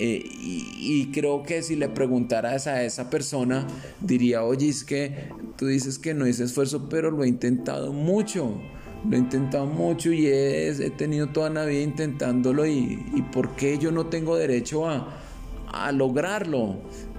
Eh, 0.00 0.22
y, 0.24 1.10
creo 1.10 1.42
que 1.42 1.60
si 1.60 1.74
le 1.74 1.88
preguntaras 1.88 2.68
a 2.68 2.84
esa 2.84 3.10
persona, 3.10 3.66
diría, 4.00 4.44
oye, 4.44 4.68
es 4.68 4.84
que 4.84 5.30
tú 5.56 5.66
dices 5.66 5.98
que 5.98 6.14
no 6.14 6.24
hice 6.28 6.44
esfuerzo, 6.44 6.88
pero 6.88 7.10
lo 7.10 7.24
he 7.24 7.28
intentado 7.28 7.92
mucho. 7.92 8.60
lo 9.08 9.16
he 9.16 9.18
intentado 9.18 9.66
mucho 9.66 10.12
y 10.12 10.26
he, 10.28 10.68
he 10.68 10.90
tenido 10.90 11.28
toda 11.30 11.50
la 11.50 11.64
vida 11.64 11.82
intentándolo 11.82 12.64
y, 12.64 13.04
y 13.12 13.22
¿por 13.32 13.56
qué 13.56 13.78
yo 13.78 13.90
no 13.90 14.06
tengo 14.06 14.36
derecho 14.36 14.88
a, 14.88 15.18
a 15.72 15.92
lograrlo? 15.92 16.76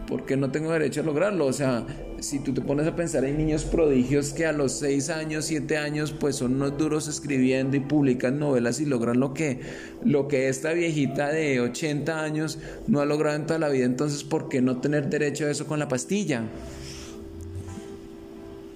¿Por 0.07 0.25
qué 0.25 0.35
no 0.37 0.49
tengo 0.49 0.71
derecho 0.71 1.01
a 1.01 1.03
lograrlo? 1.03 1.45
O 1.45 1.53
sea, 1.53 1.85
si 2.19 2.39
tú 2.39 2.53
te 2.53 2.61
pones 2.61 2.87
a 2.87 2.95
pensar, 2.95 3.23
hay 3.23 3.33
niños 3.33 3.63
prodigios 3.63 4.33
que 4.33 4.45
a 4.45 4.51
los 4.51 4.73
6 4.79 5.09
años, 5.09 5.45
7 5.45 5.77
años, 5.77 6.11
pues 6.11 6.37
son 6.37 6.55
unos 6.55 6.77
duros 6.77 7.07
escribiendo 7.07 7.77
y 7.77 7.79
publican 7.79 8.39
novelas 8.39 8.79
y 8.79 8.85
logran 8.85 9.19
lo 9.19 9.33
que, 9.33 9.59
lo 10.03 10.27
que 10.27 10.49
esta 10.49 10.73
viejita 10.73 11.27
de 11.27 11.59
80 11.59 12.23
años 12.23 12.57
no 12.87 13.01
ha 13.01 13.05
logrado 13.05 13.35
en 13.35 13.45
toda 13.45 13.59
la 13.59 13.69
vida. 13.69 13.85
Entonces, 13.85 14.23
¿por 14.23 14.49
qué 14.49 14.61
no 14.61 14.81
tener 14.81 15.09
derecho 15.09 15.45
a 15.45 15.51
eso 15.51 15.67
con 15.67 15.77
la 15.77 15.87
pastilla? 15.87 16.43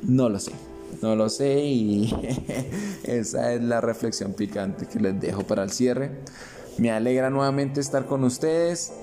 No 0.03 0.30
lo 0.30 0.39
sé. 0.39 0.51
No 1.01 1.15
lo 1.15 1.30
sé 1.30 1.59
y 1.59 2.13
esa 3.03 3.53
es 3.53 3.61
la 3.61 3.82
reflexión 3.82 4.34
picante 4.34 4.86
que 4.86 4.99
les 4.99 5.19
dejo 5.19 5.43
para 5.43 5.63
el 5.63 5.71
cierre. 5.71 6.11
Me 6.78 6.91
alegra 6.91 7.30
nuevamente 7.30 7.82
estar 7.82 8.05
con 8.05 8.24
ustedes. 8.24 8.93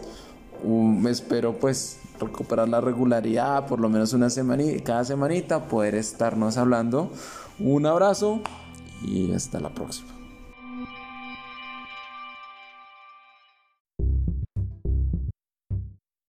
Um, 0.62 1.06
espero 1.06 1.58
pues 1.58 1.98
recuperar 2.18 2.68
la 2.68 2.80
regularidad, 2.80 3.66
por 3.66 3.80
lo 3.80 3.88
menos 3.88 4.12
una 4.12 4.30
semana, 4.30 4.64
cada 4.84 5.04
semanita, 5.04 5.66
poder 5.68 5.94
estarnos 5.94 6.56
hablando. 6.56 7.10
Un 7.58 7.86
abrazo 7.86 8.40
y 9.02 9.32
hasta 9.32 9.60
la 9.60 9.70
próxima. 9.70 10.19